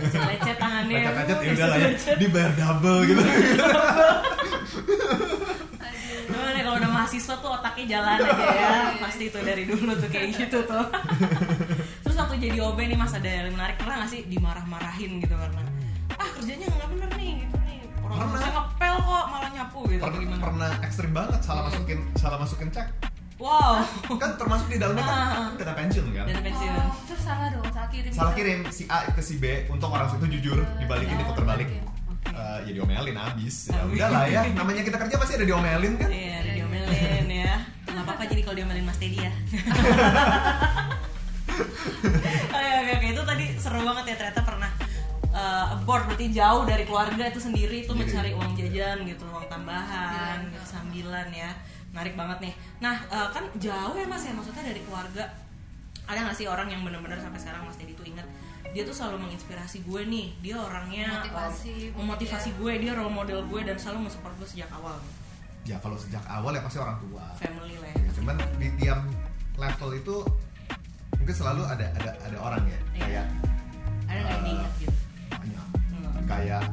[0.02, 0.98] Lecet tangannya.
[1.00, 3.22] Lecet-lecet ya udah lah ya dibayar double gitu.
[6.24, 8.74] Gimana kalau udah mahasiswa tuh otaknya jalan aja ya.
[8.98, 10.86] Pasti itu dari dulu tuh kayak gitu tuh.
[12.02, 14.26] Terus waktu jadi OB nih mas ada yang menarik Pernah gak sih?
[14.26, 15.62] Dimarah-marahin gitu karena
[16.14, 17.23] Ah kerjanya nggak bener nih
[18.14, 18.40] Pernah.
[18.47, 20.40] ngepel kok malah nyapu gitu pernah, gimana?
[20.40, 22.88] pernah ekstrim banget salah masukin salah masukin cek.
[23.35, 23.83] Wow.
[24.23, 25.18] Kan termasuk di dalamnya kan?
[25.18, 25.50] Ah.
[25.59, 26.25] dana pensiun kan?
[26.25, 26.71] Dan pensiun.
[26.80, 28.11] Oh, terus salah dong, salah kirim.
[28.14, 31.83] salah kirim si A ke si B untuk orang situ jujur dibalikin diputar balik Oke.
[32.25, 33.94] Eh, ya diomelin abis ya Abis.
[33.94, 36.09] udah lah ya namanya kita kerja pasti ada diomelin kan?
[36.09, 37.54] Iya ada diomelin ya.
[37.85, 39.33] Gak apa-apa jadi kalau diomelin Mas Teddy ya.
[41.54, 43.06] Oke oke oke.
[43.12, 44.71] Itu tadi seru banget ya ternyata pernah
[45.44, 48.08] eh, abroad berarti jauh dari keluarga itu sendiri itu Sendiri.
[48.08, 50.52] mencari uang jajan gitu uang tambahan Sambilan.
[50.52, 51.50] gitu, sambilan ya.
[51.92, 52.54] Menarik banget nih.
[52.80, 55.24] Nah eh, kan jauh ya mas ya maksudnya dari keluarga.
[56.04, 58.24] Ada nggak sih orang yang benar-benar sampai sekarang mas Teddy tuh ingat
[58.66, 60.26] dia tuh selalu menginspirasi gue nih.
[60.40, 64.68] Dia orangnya Motivasi, eh, memotivasi gue dia role model gue dan selalu mensupport gue sejak
[64.70, 64.98] awal.
[65.64, 67.24] Ya kalau sejak awal ya pasti orang tua.
[67.38, 69.00] Family lah Ya, ya cuman di tiap
[69.54, 70.16] level itu
[71.14, 72.78] mungkin selalu ada ada ada orang ya.
[72.98, 73.00] Iya.
[73.00, 73.26] kayak
[74.04, 74.93] ada nggak yang diingat gitu.
[76.24, 76.64] Kayak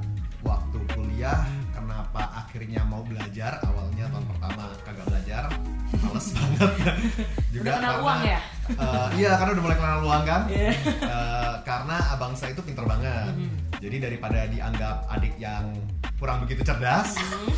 [0.42, 5.44] waktu kuliah kenapa akhirnya mau belajar awalnya tahun pertama kagak belajar
[5.94, 6.72] males banget
[7.52, 8.40] juga Udah kenal karena uang ya?
[8.72, 10.72] eh, iya karena udah mulai kenal uang kan Iya.
[10.98, 13.50] Eh, karena abang saya itu pinter banget Mhm.
[13.78, 15.66] jadi daripada dianggap adik yang
[16.18, 17.54] kurang begitu cerdas Hmm.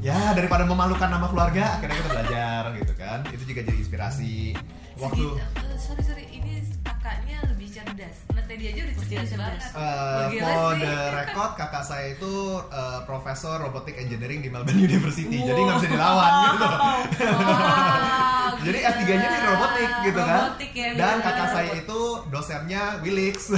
[0.00, 4.54] ya daripada memalukan nama keluarga akhirnya kita belajar gitu kan itu juga jadi inspirasi
[4.96, 8.16] waktu eh, sorry sorry, ini kakaknya lebih cerdas.
[8.28, 9.30] Mas Teddy aja udah cerdas cerdas.
[9.36, 9.60] banget.
[9.72, 10.80] Uh, Gila for sih.
[10.80, 15.90] the record kakak saya itu uh, profesor robotic engineering di Melbourne University jadi nggak bisa
[15.90, 16.68] dilawan gitu
[17.20, 18.90] Wow, jadi gila.
[18.92, 23.36] S3 nya di robotik gitu kan Robotik ya, dan kakak saya itu dosennya Willix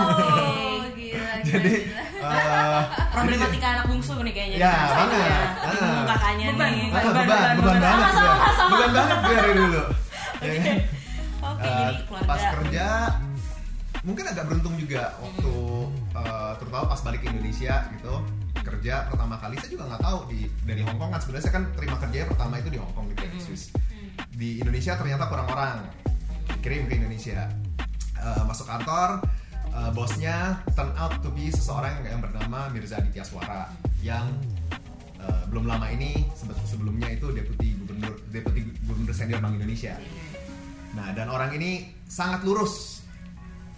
[0.00, 0.82] Oh,
[1.40, 1.72] jadi
[2.20, 5.20] uh, problematika anak bungsu nih kayaknya Ya, Di masa itu banget.
[5.24, 5.40] ya.
[5.40, 5.72] Ah.
[5.72, 8.50] Bingung kakaknya Beban, nih beban, beban, beban, banget sama sama dia.
[8.52, 9.82] sama beban banget dia dari dulu
[10.38, 10.76] Ya kan?
[11.58, 12.28] Uh, jadi keluarga.
[12.30, 12.86] pas kerja
[14.06, 15.54] mungkin agak beruntung juga waktu
[16.14, 18.14] uh, terutama pas balik ke Indonesia gitu
[18.62, 21.20] kerja pertama kali saya juga nggak tahu di dari Hong Kong kan.
[21.24, 23.64] Sebenarnya saya kan terima kerja pertama itu di Hong Kong gitu ya, di Swiss.
[24.28, 25.76] Di Indonesia ternyata kurang orang.
[26.58, 27.48] Dikirim ke Indonesia.
[28.18, 29.22] Uh, masuk kantor
[29.70, 33.70] uh, bosnya turn out to be seseorang yang, yang bernama Mirza Aditya Suara
[34.02, 34.26] yang
[35.22, 39.94] uh, belum lama ini sebe- sebelumnya itu deputi gubernur deputi gubernur senior Bank Indonesia
[40.96, 43.04] Nah, dan orang ini sangat lurus.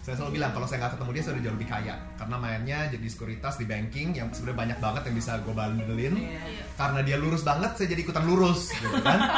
[0.01, 2.79] Saya selalu bilang kalau saya nggak ketemu dia saya udah jauh lebih kaya karena mainnya
[2.88, 6.14] jadi sekuritas di banking yang sebenarnya banyak banget yang bisa gue bandelin.
[6.16, 6.40] Iya.
[6.81, 9.20] Karena dia lurus banget, saya jadi ikutan lurus, gitu kan?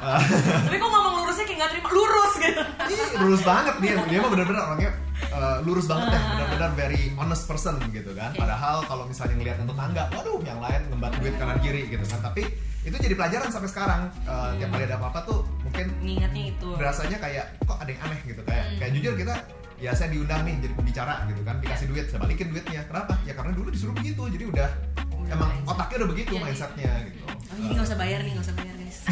[0.00, 0.22] Eh,
[0.64, 4.30] tapi kok ngomong lurusnya kayak nggak terima lurus gitu Ih, lurus banget dia, dia mah
[4.32, 4.90] benar-benar orangnya
[5.28, 8.32] eh, lurus banget deh, benar-benar very honest person gitu kan.
[8.32, 12.32] Padahal kalau misalnya ngelihat untuk tangga, waduh, yang lain ngembat duit kanan kiri gitu kan.
[12.32, 12.48] Tapi
[12.80, 14.00] itu jadi pelajaran sampai sekarang.
[14.22, 16.68] Eh, Tiap kali ada apa-apa tuh mungkin ngingetnya itu.
[16.74, 18.18] berasanya kayak kok ada yang aneh?
[18.22, 19.34] gitu kayak kayak jujur kita
[19.76, 22.80] ya saya diundang nih jadi pembicara gitu kan dikasih duit saya balikin duitnya.
[22.84, 23.16] Kenapa?
[23.22, 24.68] Ya karena dulu disuruh begitu jadi udah
[25.10, 25.70] Udah emang mindset.
[25.70, 27.18] otaknya udah begitu Jadi- mindsetnya gitu.
[27.26, 28.98] Oh ini nggak usah bayar nih nggak usah bayar guys.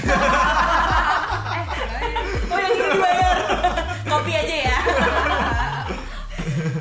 [1.48, 1.64] Eh,
[2.46, 3.36] oh yang ini dibayar.
[4.04, 4.76] Kopi aja ya.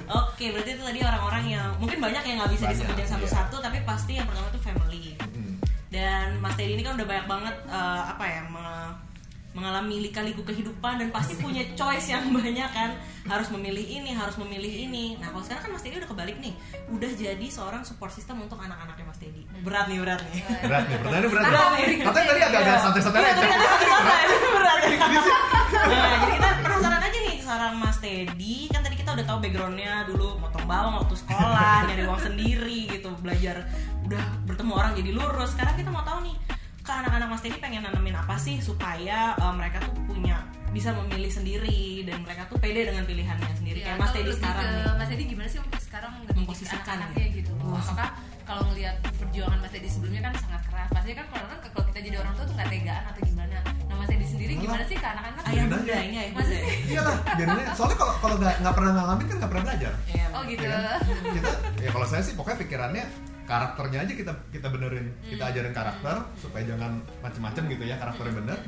[0.08, 3.10] Oke, berarti itu tadi orang-orang yang mungkin banyak yang nggak bisa disebutin iya.
[3.10, 5.04] satu-satu, tapi pasti yang pertama itu family.
[5.98, 8.94] Dan Mas Teddy ini kan udah banyak banget eh, apa ya me-
[9.50, 12.94] mengalami lika-liku kehidupan dan pasti punya choice yang banyak kan.
[13.26, 15.18] Harus memilih ini harus memilih ini.
[15.18, 16.54] Nah kalau sekarang kan Mas Teddy udah kebalik nih.
[16.88, 19.50] Udah jadi seorang support system untuk anak-anaknya Mas Teddy.
[19.60, 20.42] Berat nih berat nih.
[20.62, 20.84] Berat.
[20.86, 21.82] Nih pertanyaannya berat Berat nih.
[21.84, 21.98] Nih.
[22.06, 23.48] katanya tadi agak-agak santai-santai Iya, aja.
[24.48, 24.78] berat.
[24.80, 24.98] Ya.
[25.68, 28.56] Nah, jadi kita penasaran aja nih sekarang Mas Teddy.
[28.70, 33.10] Kan tadi kita udah tahu backgroundnya dulu motong bawang waktu sekolah nyari uang sendiri gitu
[33.18, 33.66] belajar
[34.08, 35.50] udah bertemu orang jadi lurus.
[35.52, 36.36] Sekarang kita mau tahu nih
[36.80, 40.40] ke anak-anak Mas Teddy pengen nanemin apa sih supaya uh, mereka tuh punya
[40.72, 43.84] bisa memilih sendiri dan mereka tuh pede dengan pilihannya sendiri?
[43.84, 44.96] Ya, kayak Mas Teddy sekarang ke nih.
[44.96, 47.52] Mas Teddy gimana sih untuk sekarang Memposisikan anak-anaknya gitu?
[47.52, 47.68] Gitu.
[47.68, 48.10] apakah
[48.48, 50.90] kalau ngelihat perjuangan Mas Teddy sebelumnya kan sangat keras.
[50.96, 53.58] Pasti kan kalau orang kalau kita jadi orang tua tuh nggak tegaan atau gimana?
[53.92, 55.44] Nah Mas Teddy sendiri gimana sih ke anak-anak?
[55.44, 57.74] Ayah bunda ini ayah bunda iyalah biarin aja.
[57.76, 59.94] soalnya kalau kalau nggak nggak pernah ngalamin kan nggak pernah belajar.
[60.08, 60.64] Iya, oh gitu.
[60.64, 61.00] Ya kan?
[61.36, 61.52] kita
[61.84, 63.06] ya kalau saya sih pokoknya pikirannya
[63.48, 65.52] karakternya aja kita kita benerin kita Hmm.
[65.52, 68.60] ajarin karakter supaya jangan macem-macem gitu ya karakternya bener.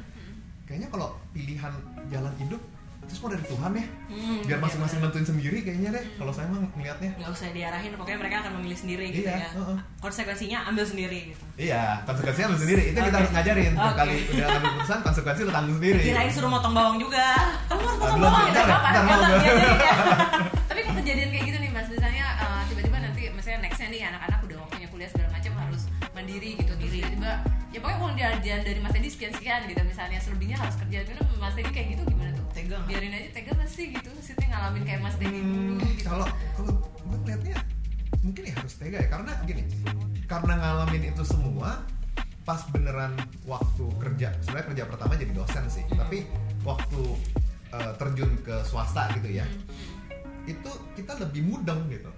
[0.64, 1.74] Kayaknya kalau pilihan
[2.08, 2.62] jalan hidup
[3.00, 3.86] itu semua dari Tuhan ya.
[4.06, 7.92] Hmm, biar iya, masing-masing nentuin sendiri kayaknya deh kalau saya mah ngelihatnya nggak usah diarahin
[7.98, 9.50] pokoknya mereka akan memilih sendiri gitu Iya, ya.
[9.52, 9.78] heeh.
[9.98, 11.44] konsekuensinya ambil sendiri gitu.
[11.58, 12.84] Iya konsekuensinya ambil sendiri.
[12.86, 13.18] Itu kita Oke.
[13.18, 13.96] harus ngajarin Oke.
[13.98, 16.02] kali udah ambil keputusan konsekuensi lu tanggung sendiri.
[16.06, 17.28] Kirain suruh motong bawang juga.
[17.66, 19.94] Kamu harus belum, bawang ya iya.
[20.70, 20.79] tapi
[28.20, 29.82] jajan dari mas Teddy sekian-sekian gitu.
[29.82, 30.98] Misalnya selebihnya harus kerja.
[31.02, 32.46] Itu mas Teddy kayak gitu gimana tuh?
[32.52, 32.82] Tega nggak?
[32.86, 34.10] biarin aja tega gak sih gitu?
[34.12, 36.04] Maksudnya ngalamin kayak mas Teddy dulu Hmm, gitu.
[36.06, 37.58] kalau kalau gue ngeliatnya
[38.20, 39.08] mungkin ya harus tega ya.
[39.08, 39.64] Karena gini
[40.28, 41.70] karena ngalamin itu semua
[42.44, 43.14] pas beneran
[43.46, 44.28] waktu kerja.
[44.44, 45.86] Sebenarnya kerja pertama jadi dosen sih.
[45.90, 46.28] Tapi
[46.62, 47.02] waktu
[47.70, 49.46] eh, terjun ke swasta gitu ya
[50.44, 52.10] itu kita lebih mudeng gitu.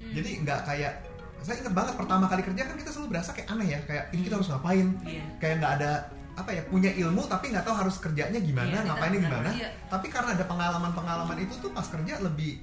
[0.00, 1.04] Jadi nggak kayak
[1.40, 4.20] saya ingat banget pertama kali kerja kan kita selalu berasa kayak aneh ya kayak ini
[4.22, 4.86] kita harus ngapain?
[5.02, 5.24] Iya.
[5.38, 5.90] kayak nggak ada
[6.34, 9.50] apa ya punya ilmu tapi nggak tahu harus kerjanya gimana Iya, ngapainnya gimana.
[9.50, 9.68] iya.
[9.90, 12.62] tapi karena ada pengalaman-pengalaman itu tuh pas kerja lebih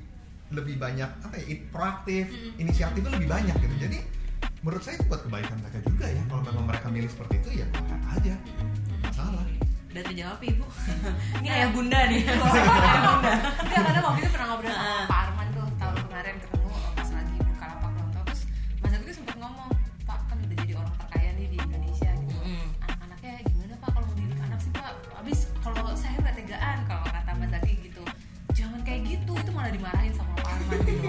[0.53, 3.75] lebih banyak apa ya proaktif inisiatifnya lebih banyak gitu.
[3.81, 3.97] Jadi
[4.61, 6.21] menurut saya itu buat kebaikan mereka juga ya.
[6.29, 8.35] Kalau memang mereka milih seperti itu ya apa aja.
[9.01, 9.43] Nggak salah
[9.95, 10.65] udah terjawab ibu?
[11.39, 12.21] Ini ayah bunda nih.
[12.27, 13.31] Ayah bunda.
[13.63, 14.91] Enggak, karena waktu itu pernah ngobrol sama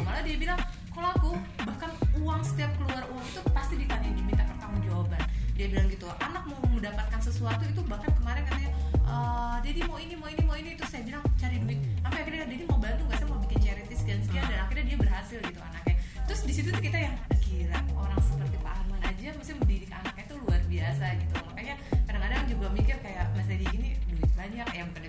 [0.06, 0.60] malah dia bilang
[0.94, 1.30] kalau aku
[1.66, 1.90] bahkan
[2.22, 5.20] uang setiap keluar uang itu pasti ditanya diminta pertanggungjawaban.
[5.58, 8.70] Dia bilang gitu anak mau mendapatkan sesuatu itu bahkan kemarin katanya
[9.04, 10.78] "Eh, Dedi mau ini mau ini mau ini.
[10.78, 11.82] Terus saya bilang cari duit.
[12.00, 14.96] Sampai akhirnya Dedi mau bantu nggak saya mau bikin charity sekian sekian dan akhirnya dia
[14.96, 15.94] berhasil gitu anaknya.
[16.24, 17.14] Terus di situ kita yang
[17.44, 21.34] gila orang seperti Pak Arman aja mesti mendidik anaknya tuh luar biasa gitu.
[21.50, 21.74] Makanya
[22.08, 25.02] kadang-kadang juga mikir kayak Mas Dedi ini duit banyak ya bukan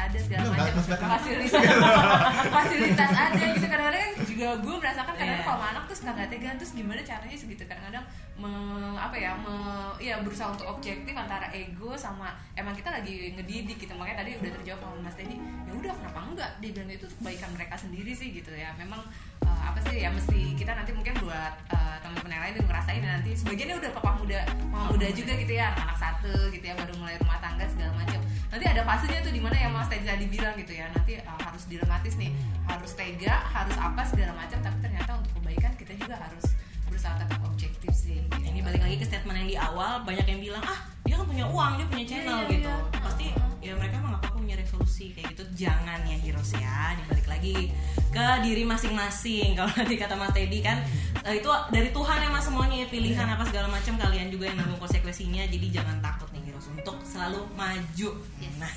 [0.00, 1.04] ada segala Belum, macam Zaki.
[1.04, 1.62] fasilitas.
[2.54, 3.66] Fasilitas ada gitu.
[3.66, 5.48] Kadang-kadang kan juga gue merasakan kadang-kadang Iya.
[5.48, 8.56] kalau anak tuh suka nggak tegaan terus gimana caranya segitu kadang-kadang me-
[8.96, 9.54] apa ya me,
[9.98, 13.92] ya berusaha untuk objektif antara ego sama emang kita lagi ngedidik gitu.
[13.92, 16.50] Makanya tadi udah terjawab sama Mas Teddy ya udah kenapa enggak?
[16.58, 18.70] Dia bilang itu untuk kebaikan mereka sendiri sih gitu ya.
[18.74, 19.02] Memang
[19.62, 23.10] apa sih ya mesti kita nanti mungkin buat eh, teman-teman yang lain yang ngerasain dan
[23.20, 24.40] nanti sebagiannya udah papa muda
[24.70, 28.20] mama muda juga gitu ya anak satu gitu ya baru mulai rumah tangga segala macam
[28.48, 31.64] nanti ada fasenya tuh di mana yang Mas tadi bilang gitu ya nanti eh, harus
[31.68, 32.30] dilematis nih
[32.68, 36.44] harus tega harus apa segala macam tapi ternyata untuk kebaikan kita juga harus
[36.88, 38.36] berusaha tetap objektif sih gitu.
[38.42, 41.44] ini balik lagi ke statement yang di awal banyak yang bilang ah dia kan punya
[41.48, 43.00] uang dia punya channel Iya, iya, gitu iya.
[43.00, 43.26] pasti
[43.62, 46.96] ya mereka emang apa punya resolusi kayak gitu jangan ya heroes ya.
[46.96, 47.68] Ini balik lagi
[48.08, 49.52] ke diri masing-masing.
[49.52, 50.80] Kalau nanti kata Mas Teddy kan
[51.28, 54.80] eh, itu dari Tuhan emang semuanya ya pilihan apa segala macam kalian juga yang nanggung
[54.80, 55.44] konsekuensinya.
[55.52, 58.10] Jadi jangan takut nih heroes untuk selalu maju.
[58.56, 58.72] Nah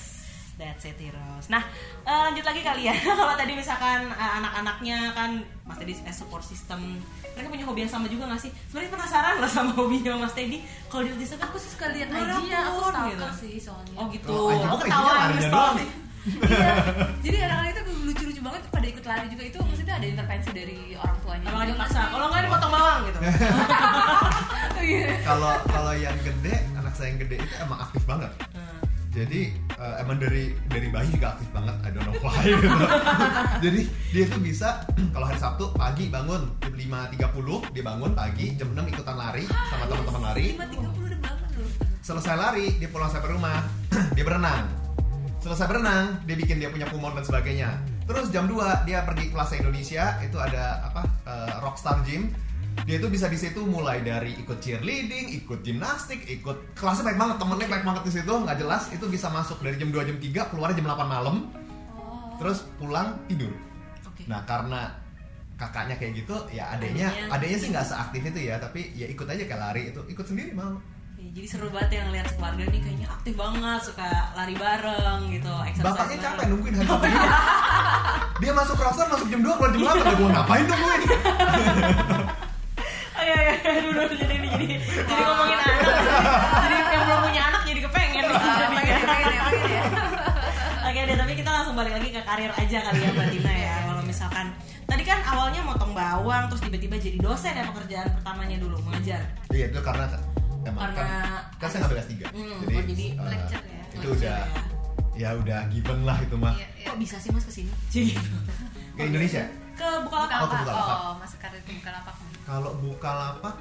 [0.53, 1.47] That's it Heroes.
[1.47, 1.63] Nah
[2.01, 2.93] eh, lanjut lagi kali ya.
[3.19, 5.31] Kalau tadi misalkan eh, anak-anaknya kan
[5.63, 6.99] Mas Teddy as support system,
[7.31, 8.51] mereka punya hobi yang sama juga gak sih?
[8.67, 10.61] Sebenarnya penasaran loh sama hobinya Mas Teddy.
[10.85, 13.25] Kalau di Instagram aku sih suka lihat IG ya aku stalker gitu.
[13.39, 14.29] sih soalnya Oh gitu.
[14.29, 15.75] Kalau Oh, di doang.
[15.75, 15.87] story.
[16.21, 16.69] iya
[17.25, 21.17] jadi anak-anak itu lucu-lucu banget pada ikut lari juga itu maksudnya ada intervensi dari orang
[21.17, 21.73] tuanya dipaksa.
[21.73, 22.13] nggak sih?
[22.13, 23.19] Kalau nggak dipotong bawang gitu.
[24.77, 25.09] Iya.
[25.21, 28.81] kalau kalau yang gede anak saya yang gede itu emang aktif banget Hmm.
[29.11, 29.41] jadi
[29.81, 32.69] eh, emang dari dari bayi juga aktif banget I don't know why gitu.
[33.65, 33.81] jadi
[34.13, 38.91] dia tuh bisa kalau hari Sabtu pagi bangun jam 5.30 dia bangun pagi jam 6
[38.93, 40.45] ikutan lari sama teman-teman lari.
[40.53, 41.69] lima tiga puluh udah bangun loh.
[42.01, 43.59] Selesai lari dia pulang sampai rumah
[44.15, 44.65] dia berenang.
[45.41, 47.69] Selesai berenang dia bikin dia punya kumon dan sebagainya.
[48.05, 52.29] Terus jam 2 dia pergi ke Plaza Indonesia itu ada apa eh, Rockstar Gym
[52.81, 57.35] dia itu bisa di situ mulai dari ikut cheerleading, ikut gimnastik, ikut kelasnya baik banget,
[57.37, 60.49] temennya baik banget di situ, nggak jelas itu bisa masuk dari jam 2 jam 3
[60.49, 61.35] keluar jam 8 malam,
[61.91, 63.53] oh terus pulang tidur.
[64.03, 64.25] Oke.
[64.25, 64.91] Nah karena
[65.55, 69.43] kakaknya kayak gitu, ya adanya Adanya- sih nggak seaktif itu ya, tapi ya ikut aja
[69.45, 70.73] kayak lari itu, ikut sendiri mau.
[71.15, 75.53] Ya, jadi seru banget yang lihat keluarga nih kayaknya aktif banget, suka lari bareng gitu,
[75.63, 76.25] exercise Bapaknya bareng.
[76.33, 77.13] capek nungguin hari.
[78.41, 81.01] Dia masuk roster masuk jam 2 keluar jam 8 dia mau ngapain nungguin?
[83.11, 84.17] Oh iya iya, aduh, aduh,
[84.61, 84.75] jadi
[85.09, 85.77] jadi ngomongin anak.
[86.61, 88.37] jadi yang belum punya anak jadi kepengen nih.
[88.41, 89.41] Ah, ya, pengen ya, pengen ya.
[90.81, 93.75] Oke deh, tapi kita langsung balik lagi ke karir aja kali ya Mbak Tina ya.
[93.85, 94.45] Kalau misalkan
[94.83, 99.23] tadi kan awalnya motong bawang, terus tiba-tiba jadi dosen ya pekerjaan pertamanya dulu mengajar.
[99.49, 100.05] Iya itu karena
[100.61, 101.05] emang Karena
[101.55, 103.81] kan, kan saya ngambil S3 Hmm, jadi, oh, jadi eh, lecture ya.
[103.81, 104.37] itu Lecture udah
[105.13, 106.85] ya udah given lah itu mah Iya, iya.
[106.85, 107.71] Kok bisa sih mas ke sini?
[107.89, 108.19] Gitu.
[108.91, 109.43] ke Indonesia
[109.73, 110.37] Ke Bukalapak.
[110.37, 110.61] Oh, ke Bukalapak.
[110.61, 110.97] Bukalapak.
[111.01, 112.15] Oh, masuk karir ke Bukalapak.
[112.43, 113.55] kalau Bukalapak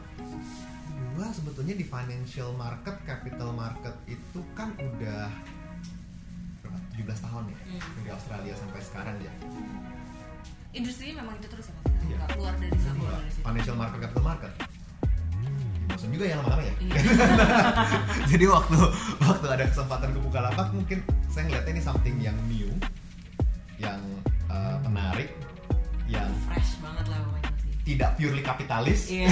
[1.21, 5.29] gua sebetulnya di financial market capital market itu kan udah
[6.65, 7.81] berapa 17 tahun ya Hmm.
[7.95, 9.33] dari Australia sampai sekarang ya
[10.71, 11.85] Industrinya memang itu terus ya, Mas?
[12.01, 12.17] Iya.
[12.17, 13.43] Nggak keluar dari situ.
[13.43, 14.53] financial market capital market
[15.91, 17.01] bosan juga ya lama-lama ya Iya.
[18.33, 18.77] jadi waktu
[19.21, 22.73] waktu ada kesempatan ke Bukalapak mungkin saya ngeliatnya ini something yang new
[23.77, 24.01] yang
[24.49, 25.29] uh, menarik
[26.07, 26.80] yang Fresh
[27.81, 29.09] tidak purely kapitalis.
[29.09, 29.29] Iya.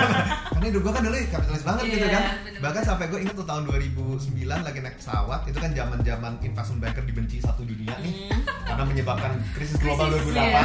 [0.56, 2.22] karena hidup gue kan dulu kapitalis banget gitu Iya, kan.
[2.24, 2.60] bener-bener.
[2.60, 6.80] bahkan sampai gue ingat tuh tahun 2009 lagi naik pesawat itu kan zaman zaman investment
[6.80, 8.32] banker dibenci satu dunia nih.
[8.32, 8.40] Hmm.
[8.64, 10.62] karena menyebabkan krisis global Krisis, 2008 iya.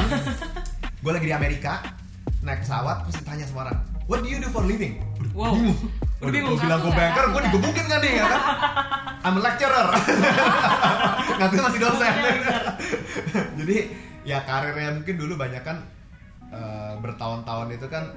[1.03, 1.73] gue lagi di Amerika
[2.41, 5.01] naik pesawat terus ditanya sama orang what do you do for living?
[5.35, 5.51] Wow.
[5.57, 5.77] bingung.
[6.23, 8.41] Udah bingung, gue bilang gue banker gue digebukin kan nih ya kan?
[9.25, 9.87] I'm a lecturer.
[11.41, 12.13] Ngaku masih dosen.
[13.57, 13.77] Jadi
[14.21, 15.81] ya karirnya mungkin dulu banyak kan
[16.55, 18.15] eh, bertahun-tahun itu kan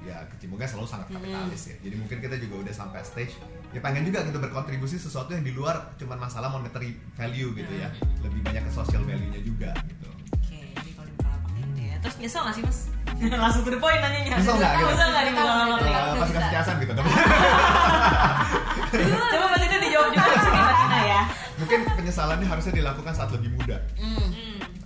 [0.00, 3.34] ya kecimungnya selalu sangat kapitalis ya jadi mungkin kita juga udah sampai stage
[3.68, 7.90] ya pengen juga gitu berkontribusi sesuatu yang di luar cuman masalah monetary value gitu ya
[8.20, 11.96] lebih banyak ke social value-nya juga gitu Oke, jadi kalau di Bukalapak gitu ya.
[11.98, 12.78] Terus nyesel gak sih mas?
[13.42, 14.30] Langsung to the point nanyanya.
[14.34, 14.86] Nyesel nggak, gitu?
[14.86, 15.76] Nyesel nggak di Bukalapak?
[15.76, 16.38] Pasti bisa.
[16.38, 17.10] kasih kiasan gitu Coba
[19.28, 21.20] Mbak Tina dijawab juga sini Mbak Tina ya.
[21.58, 24.28] mungkin penyesalannya harusnya dilakukan saat lebih muda Hmm.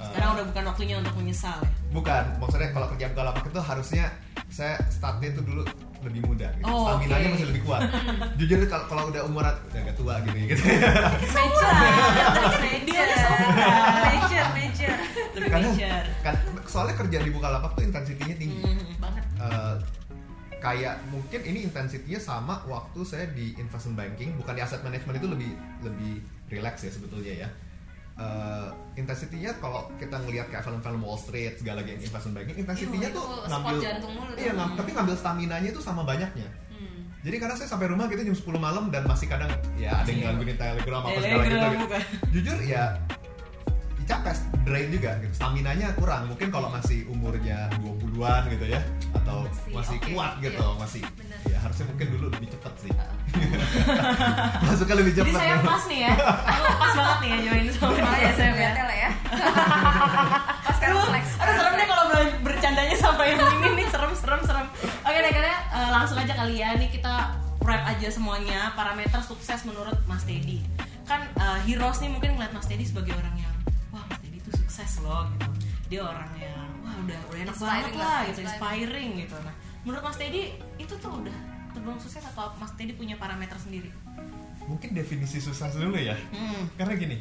[0.05, 1.71] Sekarang udah bukan waktunya untuk menyesal ya.
[1.91, 4.05] bukan maksudnya kalau kerja Bukalapak itu harusnya
[4.49, 5.63] saya startnya itu dulu
[6.03, 6.67] lebih muda gitu.
[6.67, 7.33] Oh, stamina nya oke.
[7.33, 7.81] masih lebih kuat
[8.39, 10.63] jujur kalau kalau udah umuran udah agak tua gitu gitu
[11.23, 11.75] Nature.
[12.85, 13.61] Dia aja seumuran.
[14.03, 14.97] Nature, nature.
[15.33, 16.05] Lebih karena nature.
[16.21, 16.35] kan
[16.65, 18.85] soalnya kerja di Bukalapak tuh intensitinya tinggi Hmm.
[18.99, 19.25] Banget.
[19.37, 19.75] Eh,
[20.57, 25.29] kayak mungkin ini intensitinya sama waktu saya di investment banking bukan di asset management itu
[25.29, 25.51] lebih
[25.83, 26.13] lebih
[26.49, 27.49] relax ya sebetulnya ya
[28.13, 33.17] Eh, intensitinya kalau kita ngelihat kayak film-film Wall Street segala yang investment banking intensitinya Iya,
[33.17, 33.77] tuh itu ngambil
[34.37, 37.09] iya ngam- tapi ngambil stamina nya tuh sama banyaknya Hmm.
[37.21, 40.29] jadi karena saya sampai rumah gitu jam 10 malam dan masih kadang ya ada yang
[40.29, 41.97] gangguin telegram apa segala gitu, gitu.
[42.31, 42.85] jujur ya
[44.05, 48.81] capek drain juga gitu stamina nya kurang mungkin kalau masih umurnya 20-an gitu ya
[49.13, 50.79] atau Masih masih, oke, kuat gitu iya.
[50.79, 51.39] masih Bener.
[51.47, 52.91] ya harusnya mungkin dulu lebih cepet sih
[54.67, 55.67] masuknya lebih Jadi cepet saya gitu.
[55.67, 56.13] pas nih ya.
[56.13, 59.11] Aku pas banget nih ya join sama Oh ya saya lah ya.
[60.65, 61.25] Pas sekarang Aduh, flex.
[61.35, 64.67] aduh serem deh kalau ber- bercandanya sampai yang ini nih serem serem serem.
[65.03, 67.15] Oke deh kalian eh, langsung aja kali ya nih kita
[67.63, 70.61] wrap aja semuanya parameter sukses menurut Mas Teddy.
[71.05, 73.52] Kan eh, heroes nih mungkin ngeliat Mas Teddy sebagai orang yang
[74.83, 75.47] sukses loh gitu.
[75.89, 79.11] Dia orang yang wah udah udah enak banget Inspiring lah lah, gitu, inspiring.
[79.17, 79.37] gitu.
[79.39, 80.43] Nah, menurut Mas Teddy
[80.77, 81.37] itu tuh udah
[81.71, 83.91] terbilang sukses atau Mas Teddy punya parameter sendiri?
[84.63, 86.71] mungkin definisi sukses dulu ya Hmm.
[86.77, 87.19] karena gini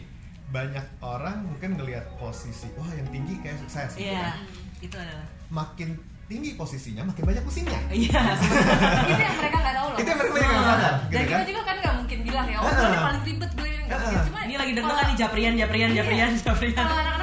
[0.48, 4.38] banyak orang mungkin ngelihat posisi wah yang tinggi kayak sukses gitu Iya, kan.
[4.78, 5.26] itu adalah.
[5.50, 5.90] makin
[6.28, 8.22] tinggi posisinya makin banyak pusingnya Iya.
[9.10, 9.98] itu yang mereka nggak tahu loh.
[9.98, 12.58] itu yang mereka nggak sadar Dan gitu kita kan juga kan nggak mungkin bilang ya,
[12.58, 13.82] oh ini paling ribet gue Heeh.
[13.90, 14.20] mungkin.
[14.22, 15.98] Cuma Ini lagi deg-degan nih japrian japrian Iya.
[15.98, 16.78] japrian japrian.
[16.78, 17.21] Kalau anak-anak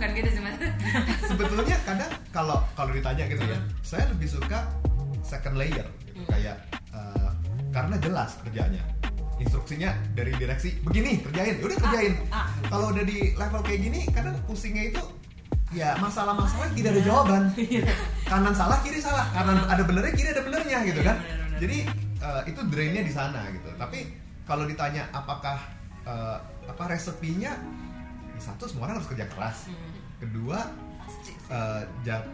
[0.00, 0.56] bukan gitu sih mas.
[1.28, 4.64] sebetulnya kadang kalau kalau ditanya gitu ya saya lebih suka
[5.20, 6.56] second layer gitu kayak
[6.96, 7.30] eh,
[7.68, 8.80] karena jelas kerjanya
[9.36, 11.60] instruksinya dari direksi begini kerjain.
[11.60, 12.12] Ya udah kerjain.
[12.32, 12.48] ah.
[12.72, 15.04] kalau udah di level kayak gini kadang pusingnya itu
[15.76, 17.42] ya masalah-masalah yang tidak ada jawaban.
[18.32, 19.28] Kanan salah kiri salah.
[19.36, 21.16] Kanan ada benernya kiri ada benernya gitu kan.
[21.20, 21.76] Iya, jadi
[22.24, 23.68] eh, itu drainnya di sana gitu.
[23.76, 24.16] Tapi
[24.48, 25.60] kalau ditanya apakah
[26.08, 26.36] eh,
[26.72, 27.89] apa resepinya ya
[28.40, 30.00] satu semua orang harus kerja keras Hmm.
[30.18, 30.58] kedua
[30.98, 31.32] Pasti.
[31.46, 32.24] eh, ja-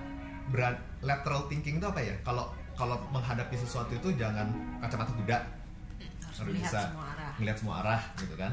[0.47, 4.47] beran- lateral thinking itu apa ya kalau kalau menghadapi sesuatu itu jangan
[4.79, 7.55] kacamata kuda Harus harus melihat bisa semua arah.
[7.55, 8.53] semua arah gitu kan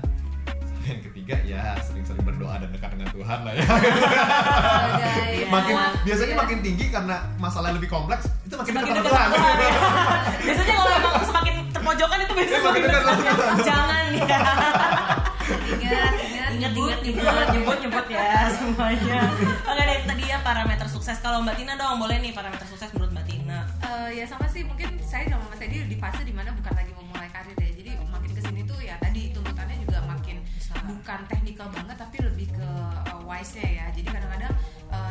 [0.83, 3.93] yang ketiga ya sering-sering berdoa dan dekat dengan Tuhan lah ya Sebagai
[5.37, 5.47] Iya.
[5.47, 6.39] makin biasanya ya.
[6.39, 9.71] makin tinggi karena masalah lebih kompleks itu makin Semakin dekat Tuhan Tuhan ya.
[10.41, 13.55] Biasanya kalau emang semakin terpojokan itu biasanya Semakin semakin dekat Tuhan.
[13.63, 14.23] Jangan ya.
[15.75, 16.13] Ingat,
[16.53, 19.19] ingat, Ingat nyebut, nyebut nyebut ya semuanya.
[19.63, 21.17] Oke deh tadi ya parameter sukses.
[21.19, 23.59] Kalau Mbak Tina dong boleh nih parameter sukses menurut Mbak Tina.
[23.81, 26.91] eh, ya sama sih mungkin saya sama Mas Edi di fase di mana bukan lagi
[26.91, 30.37] memulai karir ya jadi makin ke sini tuh ya tadi tuntutannya juga makin
[30.83, 32.69] bukan teknikal banget tapi lebih ke
[33.07, 34.32] uh, wise nya ya jadi kadang-kadang uh,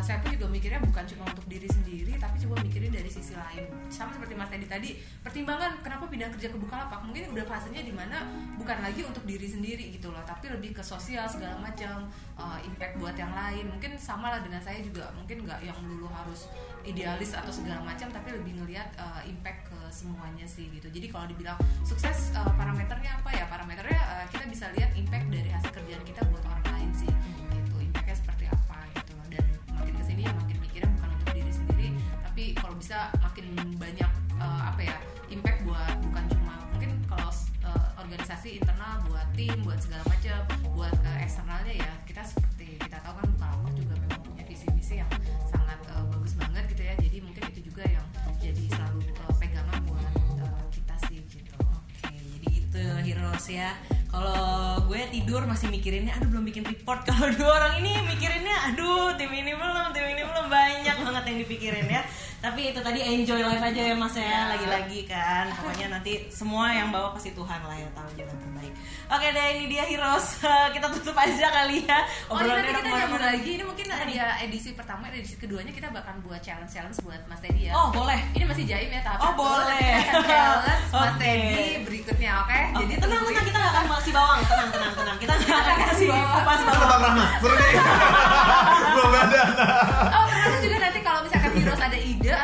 [0.02, 3.64] saya pun juga mikirnya bukan cuma untuk diri sendiri tapi coba mikirin dari sisi lain.
[3.86, 4.90] Sama seperti Mas Teddy tadi
[5.22, 7.00] pertimbangan kenapa pindah kerja ke Bukalapak?
[7.06, 8.26] Mungkin udah fasenya di mana
[8.58, 12.98] bukan lagi untuk diri sendiri gitu loh tapi lebih ke sosial segala macam uh, impact
[12.98, 13.70] buat yang lain.
[13.70, 16.50] Mungkin sama lah dengan saya juga mungkin nggak yang dulu harus
[16.82, 20.90] idealis atau segala macam tapi lebih ngelihat uh, impact ke semuanya sih gitu.
[20.90, 21.54] Jadi kalau dibilang
[21.86, 23.46] sukses uh, parameternya apa ya?
[23.46, 27.12] Parameternya uh, kita bisa lihat impact dari hasil kerjaan kita buat orang lain sih
[39.42, 40.38] tim buat segala macam
[40.78, 44.94] buat ke eksternalnya ya kita seperti kita tahu kan Bukalapak juga memang punya visi misi
[45.02, 45.10] yang
[45.50, 48.06] sangat uh, bagus banget gitu ya jadi mungkin itu juga yang
[48.38, 50.14] jadi selalu uh, pegangan buat
[50.46, 53.74] uh, kita sih gitu Oke, jadi gitu Heroes ya.
[54.06, 57.02] Kalau gue tidur masih mikirinnya, aduh belum bikin report.
[57.10, 61.38] Kalau dua orang ini mikirinnya, aduh tim ini belum, tim ini belum banyak banget yang
[61.42, 62.02] dipikirin ya.
[62.42, 65.46] Tapi itu tadi enjoy life aja ya mas ya, lagi-lagi kan.
[65.54, 68.72] Pokoknya nanti semua yang bawa pasti Tuhan lah ya tahu jalan terbaik.
[69.06, 70.42] Oke deh ini dia Heroes.
[70.74, 72.02] kita tutup aja kali ya.
[72.26, 75.92] Oh ini nanti udah kita nyambung lagi Ini mungkin ada edisi pertama Edisi keduanya kita
[75.92, 78.18] bakal buat challenge-challenge buat Mas Teddy ya Oh boleh.
[78.34, 79.92] Ini masih jaim ya tahap Oh, boleh.
[80.02, 81.20] Nanti kita challenge Mas Oke.
[81.20, 85.16] Teddy berikutnya oke Oke, Jadi tenang, tenang, kita gak akan kasih bawang, tenang, tenang, tenang.
[85.20, 86.88] Kita gak akan kasih kupas bawang.
[86.90, 87.28] Bang Rahmat?
[87.38, 87.56] Seru.
[88.96, 89.42] Belum ada.
[90.10, 90.76] Oh ternyata juga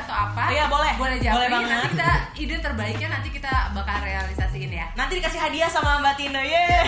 [0.05, 0.93] atau apa Iya, boleh.
[0.97, 1.71] Boleh Boleh japri banget.
[1.71, 6.41] Nanti kita ide terbaiknya nanti kita bakal realisasiin ya Nanti dikasih hadiah sama Mbak Tino,
[6.43, 6.85] yeay.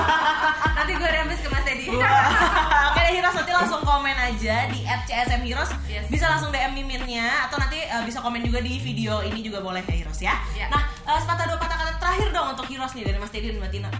[0.78, 1.86] Nanti gue rembes ke Mas Teddy.
[1.90, 5.70] Oke deh Heroes nanti langsung komen aja di @csm Heroes.
[5.90, 6.06] Yes.
[6.08, 9.84] Bisa langsung DM miminnya atau nanti uh, bisa komen juga di video ini juga boleh
[9.84, 10.34] ya Heroes ya.
[10.56, 10.66] Ya.
[10.72, 13.58] Nah, uh, sepatah dua patah kata terakhir dong untuk Heroes nih dari Mas Teddy dan
[13.60, 13.90] Mbak Tina.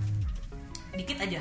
[0.96, 1.40] Dikit aja.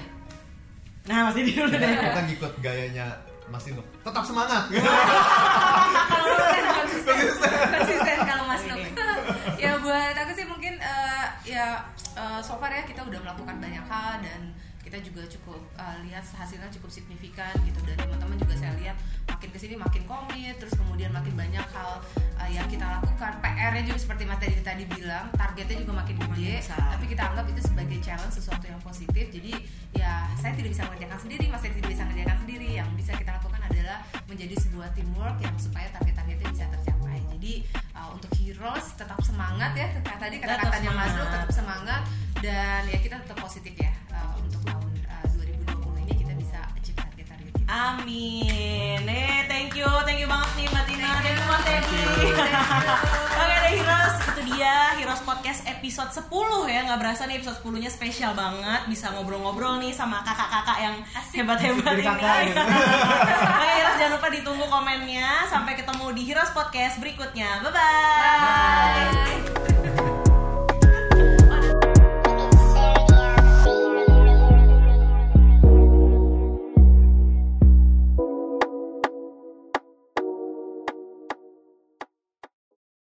[1.07, 1.79] Nah, Mas Teddy dulu deh.
[1.79, 3.83] Kita ngikut gayanya Mas Tino.
[4.05, 4.63] Tetap semangat.
[6.89, 8.81] konsisten konsisten konsisten kalau Mas Nuk
[9.61, 11.81] ya buat aku sih mungkin eh, ya
[12.17, 16.25] eh, so far ya kita udah melakukan banyak hal dan kita juga cukup eh, lihat
[16.25, 18.97] hasilnya cukup signifikan gitu dan teman-teman juga saya lihat
[19.29, 22.01] makin ke sini makin komit terus kemudian makin banyak hal
[22.51, 23.31] yang kita lakukan.
[23.43, 27.61] PR-nya juga seperti Mas tadi tadi bilang targetnya juga makin gede tapi kita anggap itu
[27.61, 29.25] sebagai challenge sesuatu yang positif.
[29.29, 29.51] Jadi
[29.93, 32.69] ya saya tidak bisa mengerjakan sendiri Mas Teddy tidak bisa mengerjakan sendiri.
[32.79, 37.19] Yang bisa kita lakukan adalah menjadi sebuah teamwork yang supaya target-targetnya bisa tercapai.
[37.37, 37.53] Jadi
[37.93, 39.87] uh, untuk heroes tetap semangat ya.
[39.99, 42.01] Tadi kata-katanya Mas Lu tetap semangat.
[42.39, 44.78] Dan ya kita tetap positif ya uh, untuk
[47.69, 49.05] Amin.
[49.05, 51.47] Eh, thank you, thank you banget nih Mbak Tina, Thank thank you you.
[51.47, 51.85] Mas Teddy.
[51.85, 52.33] Thank you.
[53.39, 56.27] Oke deh Heroes, itu dia Heroes Podcast episode 10
[56.67, 60.95] ya Nggak berasa nih episode 10 nya spesial banget Bisa ngobrol-ngobrol nih sama kakak-kakak yang
[61.31, 62.59] hebat-hebat ini gitu.
[63.53, 69.68] Oke Heroes jangan lupa ditunggu komennya Sampai ketemu di Heroes Podcast berikutnya Bye-bye